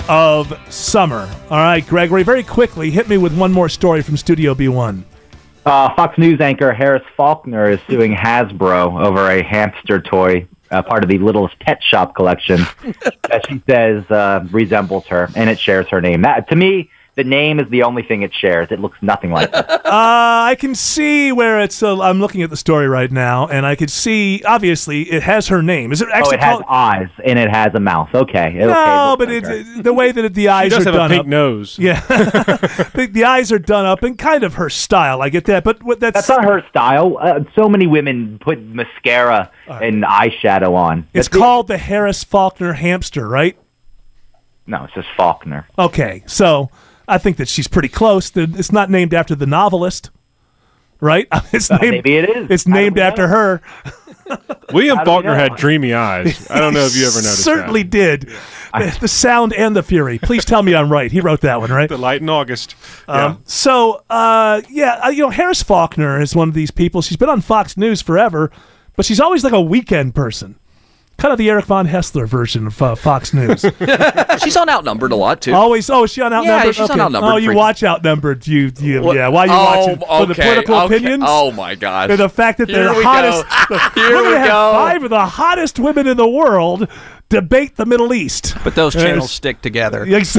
of 0.08 0.52
summer. 0.68 1.30
All 1.48 1.58
right, 1.58 1.86
Gregory, 1.86 2.24
very 2.24 2.42
quickly, 2.42 2.90
hit 2.90 3.08
me 3.08 3.16
with 3.16 3.38
one 3.38 3.52
more 3.52 3.68
story 3.68 4.02
from 4.02 4.16
Studio 4.16 4.52
B1. 4.52 5.04
Uh, 5.64 5.94
Fox 5.94 6.18
News 6.18 6.40
anchor 6.40 6.72
Harris 6.72 7.04
Faulkner 7.16 7.70
is 7.70 7.78
suing 7.88 8.12
Hasbro 8.12 9.06
over 9.06 9.30
a 9.30 9.44
hamster 9.44 10.00
toy, 10.00 10.48
uh, 10.72 10.82
part 10.82 11.04
of 11.04 11.08
the 11.08 11.18
Littlest 11.18 11.56
Pet 11.60 11.80
Shop 11.84 12.16
collection, 12.16 12.56
that 13.28 13.46
she 13.48 13.62
says 13.70 14.02
uh, 14.10 14.44
resembles 14.50 15.06
her, 15.06 15.28
and 15.36 15.48
it 15.48 15.60
shares 15.60 15.86
her 15.90 16.00
name. 16.00 16.22
That 16.22 16.48
to 16.48 16.56
me, 16.56 16.90
the 17.22 17.28
name 17.28 17.60
is 17.60 17.68
the 17.70 17.82
only 17.82 18.02
thing 18.02 18.22
it 18.22 18.32
shares. 18.34 18.68
It 18.70 18.80
looks 18.80 18.96
nothing 19.02 19.30
like 19.30 19.54
her. 19.54 19.76
Uh, 19.90 20.46
I 20.46 20.56
can 20.56 20.76
see 20.76 21.32
where 21.32 21.60
it's. 21.60 21.82
Uh, 21.82 22.00
I'm 22.00 22.20
looking 22.20 22.42
at 22.42 22.50
the 22.50 22.56
story 22.56 22.86
right 22.86 23.10
now, 23.10 23.48
and 23.48 23.66
I 23.66 23.74
could 23.74 23.90
see. 23.90 24.40
Obviously, 24.46 25.02
it 25.10 25.24
has 25.24 25.48
her 25.48 25.64
name. 25.64 25.90
Is 25.90 26.00
it 26.00 26.06
oh, 26.08 26.12
actually 26.14 26.36
it 26.36 26.40
has 26.42 26.60
eyes 26.68 27.08
and 27.24 27.40
it 27.40 27.50
has 27.50 27.74
a 27.74 27.80
mouth. 27.80 28.08
Okay. 28.14 28.38
okay 28.50 28.58
No, 28.58 29.16
looks 29.16 29.18
but 29.18 29.28
like 29.28 29.42
it, 29.42 29.66
her. 29.66 29.82
the 29.82 29.92
way 29.92 30.12
that 30.12 30.24
it, 30.24 30.34
the 30.34 30.42
She 30.42 30.48
eyes 30.48 30.70
does 30.70 30.86
are 30.86 30.92
have 30.92 30.94
a 30.94 30.98
done 30.98 31.10
pink 31.10 31.20
up. 31.22 31.26
nose. 31.26 31.76
Yeah, 31.76 32.00
the, 32.06 33.08
the 33.10 33.24
eyes 33.24 33.50
are 33.50 33.58
done 33.58 33.84
up 33.84 34.04
and 34.04 34.16
kind 34.16 34.44
of 34.44 34.54
her 34.54 34.70
style. 34.70 35.22
I 35.22 35.28
get 35.28 35.44
that, 35.46 35.64
but 35.64 35.82
what 35.82 35.98
that's, 35.98 36.14
That's 36.14 36.28
not 36.28 36.44
her 36.44 36.64
style. 36.68 37.18
Uh, 37.20 37.40
so 37.56 37.68
many 37.68 37.88
women 37.88 38.38
put 38.40 38.60
mascara 38.62 39.50
and 39.66 40.04
eyeshadow 40.04 40.72
on. 40.74 41.00
It's 41.12 41.26
That's- 41.26 41.28
called 41.28 41.66
the 41.66 41.78
Harris 41.78 42.22
Faulkner 42.22 42.74
hamster, 42.74 43.26
right? 43.26 43.58
No, 44.68 44.84
it's 44.84 44.94
just 44.94 45.08
Faulkner. 45.16 45.66
Okay, 45.76 46.22
so 46.26 46.70
I 47.10 47.18
think 47.18 47.36
that 47.38 47.48
she's 47.48 47.68
pretty 47.68 47.88
close. 47.88 48.30
The- 48.30 48.52
It's 48.56 48.72
not 48.72 48.90
named 48.90 49.12
after 49.14 49.34
the 49.34 49.46
novelist, 49.46 50.10
right? 51.00 51.26
It's 51.52 51.70
Uh, 51.70 51.76
named, 51.78 51.90
maybe 52.04 52.16
it 52.16 52.28
is. 52.36 52.46
It's 52.50 52.66
named 52.66 52.98
after 52.98 53.22
know? 53.26 53.34
her. 53.34 53.62
William 54.72 54.96
How 54.98 55.02
do 55.04 55.10
we 55.10 55.14
Faulkner 55.14 55.34
had 55.34 55.56
dreamy 55.56 55.92
eyes. 55.92 56.48
I 56.48 56.60
don't 56.60 56.72
know 56.72 56.84
if 56.86 56.94
you 56.94 57.02
ever 57.04 57.16
noticed 57.16 57.42
Certainly 57.42 57.82
that. 57.82 57.90
did. 57.90 58.20
The, 58.72 58.96
the 59.00 59.08
sound 59.08 59.52
and 59.52 59.74
the 59.74 59.82
fury. 59.82 60.20
Please 60.20 60.44
tell 60.44 60.62
me 60.62 60.72
I'm 60.76 60.92
right. 60.92 61.10
He 61.10 61.20
wrote 61.20 61.40
that 61.40 61.60
one, 61.60 61.70
right? 61.72 61.88
The 61.88 61.98
light 61.98 62.20
in 62.20 62.28
August. 62.28 62.76
Um, 63.08 63.42
so, 63.44 64.04
uh, 64.08 64.62
yeah, 64.70 65.00
uh, 65.04 65.08
you 65.08 65.22
know, 65.22 65.30
Harris 65.30 65.64
Faulkner 65.64 66.20
is 66.20 66.36
one 66.36 66.48
of 66.48 66.54
these 66.54 66.70
people. 66.70 67.02
She's 67.02 67.16
been 67.16 67.28
on 67.28 67.40
Fox 67.40 67.76
News 67.76 68.00
forever, 68.00 68.52
but 68.94 69.04
she's 69.04 69.18
always 69.18 69.42
like 69.42 69.52
a 69.52 69.60
weekend 69.60 70.14
person. 70.14 70.59
Kind 71.20 71.32
of 71.32 71.38
the 71.38 71.50
Eric 71.50 71.66
Von 71.66 71.86
Haessler 71.86 72.26
version 72.26 72.66
of 72.66 72.80
uh, 72.80 72.94
Fox 72.94 73.34
News. 73.34 73.60
She's 74.42 74.56
on 74.56 74.70
Outnumbered 74.70 75.12
a 75.12 75.16
lot 75.16 75.42
too. 75.42 75.52
always, 75.52 75.90
oh, 75.90 76.04
is 76.04 76.10
she 76.12 76.22
on 76.22 76.32
Outnumbered? 76.32 76.64
Yeah, 76.64 76.72
she's 76.72 76.88
on 76.90 76.98
Outnumbered 76.98 77.30
Oh, 77.34 77.36
you 77.36 77.52
watch 77.54 77.84
Outnumbered. 77.84 78.46
You, 78.46 78.72
you 78.80 79.02
What- 79.02 79.16
yeah. 79.16 79.28
Why 79.28 79.44
you 79.44 79.52
oh, 79.52 79.64
watching 79.64 79.98
for 79.98 80.26
the 80.26 80.34
political 80.34 80.74
okay. 80.76 80.96
opinions? 80.96 81.24
Oh 81.26 81.50
my 81.52 81.74
gosh! 81.74 82.08
And 82.08 82.18
the 82.18 82.30
fact 82.30 82.56
that 82.58 82.70
Here 82.70 82.88
the 82.88 82.94
we 82.94 83.02
hottest, 83.04 83.44
go. 83.68 83.76
the, 83.76 83.90
Here 84.00 84.08
we're 84.10 84.22
gonna 84.22 84.28
we 84.30 84.34
have 84.36 84.46
go. 84.46 84.72
five 84.72 85.04
of 85.04 85.10
the 85.10 85.26
hottest 85.26 85.78
women 85.78 86.06
in 86.06 86.16
the 86.16 86.26
world 86.28 86.88
debate 87.28 87.76
the 87.76 87.84
Middle 87.84 88.14
East. 88.14 88.54
But 88.64 88.74
those 88.74 88.94
Yes. 88.94 89.04
channels 89.04 89.30
stick 89.30 89.60
together. 89.60 90.04
Ex- 90.08 90.38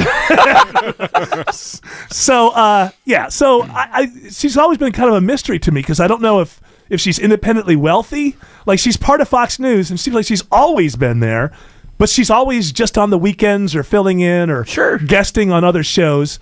so 2.09 2.49
uh, 2.49 2.89
yeah, 3.05 3.29
so 3.29 3.63
I, 3.63 3.89
I 3.93 4.29
she's 4.29 4.57
always 4.57 4.77
been 4.77 4.91
kind 4.93 5.09
of 5.09 5.15
a 5.15 5.21
mystery 5.21 5.59
to 5.59 5.71
me 5.71 5.81
because 5.81 5.99
I 5.99 6.07
don't 6.07 6.21
know 6.21 6.39
if 6.39 6.59
if 6.91 7.01
she's 7.01 7.17
independently 7.17 7.75
wealthy. 7.75 8.35
Like 8.67 8.77
she's 8.77 8.97
part 8.97 9.21
of 9.21 9.27
Fox 9.29 9.57
News 9.57 9.89
and 9.89 9.99
seems 9.99 10.13
like 10.13 10.25
she's 10.27 10.43
always 10.51 10.95
been 10.95 11.19
there, 11.21 11.51
but 11.97 12.09
she's 12.09 12.29
always 12.29 12.71
just 12.71 12.97
on 12.97 13.09
the 13.09 13.17
weekends 13.17 13.75
or 13.75 13.81
filling 13.81 14.19
in 14.19 14.51
or 14.51 14.65
Sure. 14.65 14.99
guesting 14.99 15.51
on 15.51 15.63
other 15.63 15.83
shows. 15.83 16.37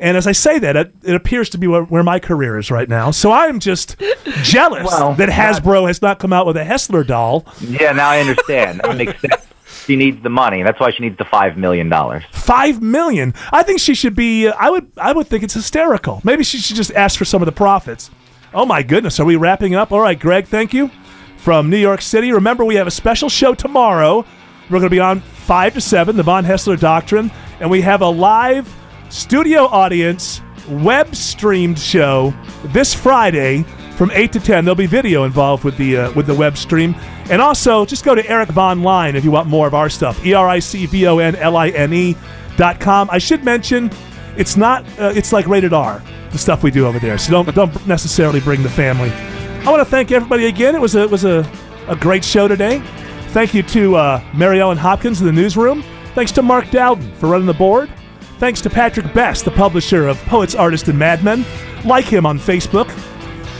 And 0.00 0.16
as 0.16 0.26
I 0.26 0.32
say 0.32 0.58
that, 0.58 0.76
it, 0.76 0.92
it 1.04 1.14
appears 1.14 1.48
to 1.50 1.58
be 1.58 1.68
where, 1.68 1.84
where 1.84 2.02
my 2.02 2.18
career 2.18 2.58
is 2.58 2.70
right 2.72 2.88
now. 2.88 3.12
So 3.12 3.30
I'm 3.30 3.60
just 3.60 3.96
jealous 4.42 4.84
Well, 4.84 5.14
that 5.14 5.28
Hasbro 5.28 5.86
has 5.86 6.02
not 6.02 6.18
come 6.18 6.32
out 6.32 6.44
with 6.44 6.56
a 6.56 6.64
Haessler 6.64 7.06
doll. 7.06 7.46
Yeah, 7.60 7.92
now 7.92 8.08
I 8.10 8.18
understand. 8.18 8.80
That 8.84 8.96
makes 8.96 9.18
sense. 9.20 9.46
She 9.86 9.96
needs 9.96 10.22
the 10.22 10.30
money. 10.30 10.62
That's 10.62 10.78
why 10.78 10.92
she 10.92 11.02
needs 11.02 11.18
the 11.18 11.24
five 11.24 11.56
million 11.56 11.88
dollars. 11.88 12.22
Five 12.30 12.80
million. 12.80 13.34
I 13.52 13.64
think 13.64 13.80
she 13.80 13.94
should 13.96 14.14
be. 14.14 14.46
I 14.46 14.70
would. 14.70 14.92
I 14.96 15.12
would 15.12 15.26
think 15.26 15.42
it's 15.42 15.54
hysterical. 15.54 16.20
Maybe 16.22 16.44
she 16.44 16.58
should 16.58 16.76
just 16.76 16.92
ask 16.92 17.18
for 17.18 17.24
some 17.24 17.42
of 17.42 17.46
the 17.46 17.52
profits. 17.52 18.08
Oh 18.54 18.66
my 18.66 18.82
goodness, 18.82 19.18
are 19.18 19.24
we 19.24 19.36
wrapping 19.36 19.74
up? 19.74 19.92
All 19.92 20.00
right, 20.00 20.18
Greg. 20.18 20.46
Thank 20.46 20.74
you 20.74 20.90
from 21.38 21.70
New 21.70 21.78
York 21.78 22.02
City. 22.02 22.32
Remember, 22.32 22.64
we 22.64 22.74
have 22.74 22.86
a 22.86 22.90
special 22.90 23.30
show 23.30 23.54
tomorrow. 23.54 24.26
We're 24.64 24.78
going 24.78 24.82
to 24.82 24.90
be 24.90 25.00
on 25.00 25.20
five 25.20 25.74
to 25.74 25.80
seven, 25.80 26.16
the 26.16 26.22
Von 26.22 26.44
Haessler 26.44 26.78
Doctrine, 26.78 27.30
and 27.60 27.70
we 27.70 27.80
have 27.80 28.02
a 28.02 28.08
live 28.08 28.72
studio 29.08 29.64
audience 29.64 30.42
web 30.68 31.14
streamed 31.16 31.78
show 31.78 32.32
this 32.66 32.94
Friday 32.94 33.64
from 33.96 34.10
eight 34.12 34.32
to 34.32 34.40
ten. 34.40 34.64
There'll 34.64 34.76
be 34.76 34.86
video 34.86 35.24
involved 35.24 35.64
with 35.64 35.76
the 35.78 35.96
uh, 35.96 36.12
with 36.12 36.26
the 36.26 36.34
web 36.34 36.56
stream, 36.58 36.94
and 37.30 37.40
also 37.40 37.86
just 37.86 38.04
go 38.04 38.14
to 38.14 38.26
Eric 38.28 38.50
Von 38.50 38.82
Line 38.82 39.16
if 39.16 39.24
you 39.24 39.30
want 39.30 39.48
more 39.48 39.66
of 39.66 39.74
our 39.74 39.88
stuff. 39.88 40.24
E 40.26 40.34
R 40.34 40.46
I 40.46 40.58
C 40.58 40.86
V 40.86 41.06
O 41.06 41.18
N 41.18 41.36
L 41.36 41.56
I 41.56 41.70
N 41.70 41.92
E 41.92 42.16
dot 42.58 42.80
com. 42.80 43.08
I 43.10 43.18
should 43.18 43.44
mention 43.44 43.90
it's 44.36 44.56
not 44.56 44.84
uh, 44.98 45.12
it's 45.14 45.32
like 45.32 45.46
rated 45.46 45.72
R 45.72 46.02
the 46.32 46.38
stuff 46.38 46.62
we 46.62 46.70
do 46.70 46.86
over 46.86 46.98
there. 46.98 47.18
So 47.18 47.30
don't 47.30 47.54
don't 47.54 47.86
necessarily 47.86 48.40
bring 48.40 48.62
the 48.62 48.70
family. 48.70 49.10
I 49.10 49.70
want 49.70 49.80
to 49.80 49.84
thank 49.84 50.10
everybody 50.10 50.46
again. 50.46 50.74
It 50.74 50.80
was 50.80 50.96
a 50.96 51.02
it 51.02 51.10
was 51.10 51.24
a, 51.24 51.48
a 51.88 51.94
great 51.94 52.24
show 52.24 52.48
today. 52.48 52.80
Thank 53.28 53.54
you 53.54 53.62
to 53.62 53.96
uh, 53.96 54.24
Mary 54.34 54.60
Ellen 54.60 54.78
Hopkins 54.78 55.20
in 55.20 55.26
the 55.26 55.32
newsroom. 55.32 55.84
Thanks 56.14 56.32
to 56.32 56.42
Mark 56.42 56.70
Dowden 56.70 57.14
for 57.14 57.28
running 57.28 57.46
the 57.46 57.54
board. 57.54 57.90
Thanks 58.38 58.60
to 58.62 58.70
Patrick 58.70 59.14
Best, 59.14 59.44
the 59.44 59.52
publisher 59.52 60.08
of 60.08 60.18
Poets, 60.22 60.54
Artists, 60.54 60.88
and 60.88 60.98
Madmen. 60.98 61.44
Like 61.84 62.04
him 62.04 62.26
on 62.26 62.38
Facebook. 62.38 62.88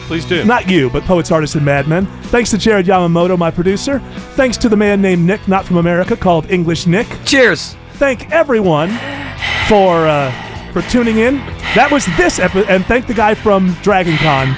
Please 0.09 0.25
do. 0.27 0.45
Not 0.45 0.69
you, 0.69 0.91
but 0.91 1.05
Poets, 1.05 1.31
Artists, 1.31 1.55
and 1.57 1.65
Madmen. 1.65 2.07
Thanks 2.25 2.51
to 2.51 2.59
Jared 2.59 2.87
Yamamoto, 2.87 3.39
my 3.39 3.51
producer. 3.51 4.01
Thanks 4.35 4.57
to 4.59 4.69
the 4.69 4.77
man 4.77 5.01
named 5.01 5.25
Nick, 5.25 5.47
not 5.49 5.65
from 5.65 5.77
America, 5.77 6.17
called 6.17 6.51
English 6.51 6.87
Nick. 6.87 7.07
Cheers. 7.25 7.77
Thank 7.95 8.31
everyone 8.31 8.91
for 9.69 10.07
uh, 10.07 10.52
for 10.73 10.83
tuning 10.83 11.19
in. 11.19 11.37
That 11.75 11.91
was 11.91 12.07
this 12.17 12.39
episode, 12.39 12.69
and 12.69 12.85
thank 12.87 13.07
the 13.07 13.15
guy 13.15 13.35
from 13.35 13.73
Dragon 13.83 14.17
Con, 14.17 14.49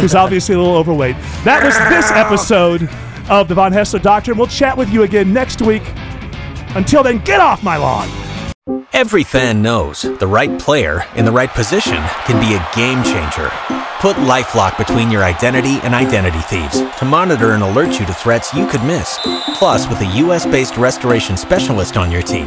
who's 0.00 0.14
obviously 0.14 0.54
a 0.54 0.58
little 0.58 0.76
overweight. 0.76 1.16
That 1.44 1.64
was 1.64 1.74
this 1.88 2.10
episode 2.12 2.88
of 3.30 3.48
the 3.48 3.54
Von 3.54 3.72
Haessler 3.72 4.02
Doctrine. 4.02 4.36
We'll 4.36 4.46
chat 4.46 4.76
with 4.76 4.90
you 4.90 5.02
again 5.02 5.32
next 5.32 5.62
week. 5.62 5.82
Until 6.74 7.02
then, 7.02 7.18
get 7.18 7.40
off 7.40 7.62
my 7.62 7.76
lawn. 7.76 8.08
Every 8.92 9.24
fan 9.24 9.62
knows 9.62 10.02
the 10.02 10.26
right 10.26 10.58
player 10.58 11.04
in 11.16 11.24
the 11.24 11.32
right 11.32 11.50
position 11.50 12.02
can 12.24 12.40
be 12.40 12.54
a 12.54 12.68
game 12.74 13.02
changer. 13.04 13.50
Put 14.00 14.16
LifeLock 14.16 14.76
between 14.78 15.10
your 15.10 15.22
identity 15.22 15.78
and 15.82 15.94
identity 15.94 16.40
thieves 16.40 16.80
to 16.98 17.04
monitor 17.04 17.52
and 17.52 17.62
alert 17.62 17.98
you 18.00 18.06
to 18.06 18.14
threats 18.14 18.54
you 18.54 18.66
could 18.66 18.82
miss. 18.82 19.18
Plus, 19.54 19.88
with 19.88 20.00
a 20.00 20.06
US-based 20.24 20.76
restoration 20.76 21.36
specialist 21.36 21.96
on 21.96 22.10
your 22.10 22.22
team, 22.22 22.46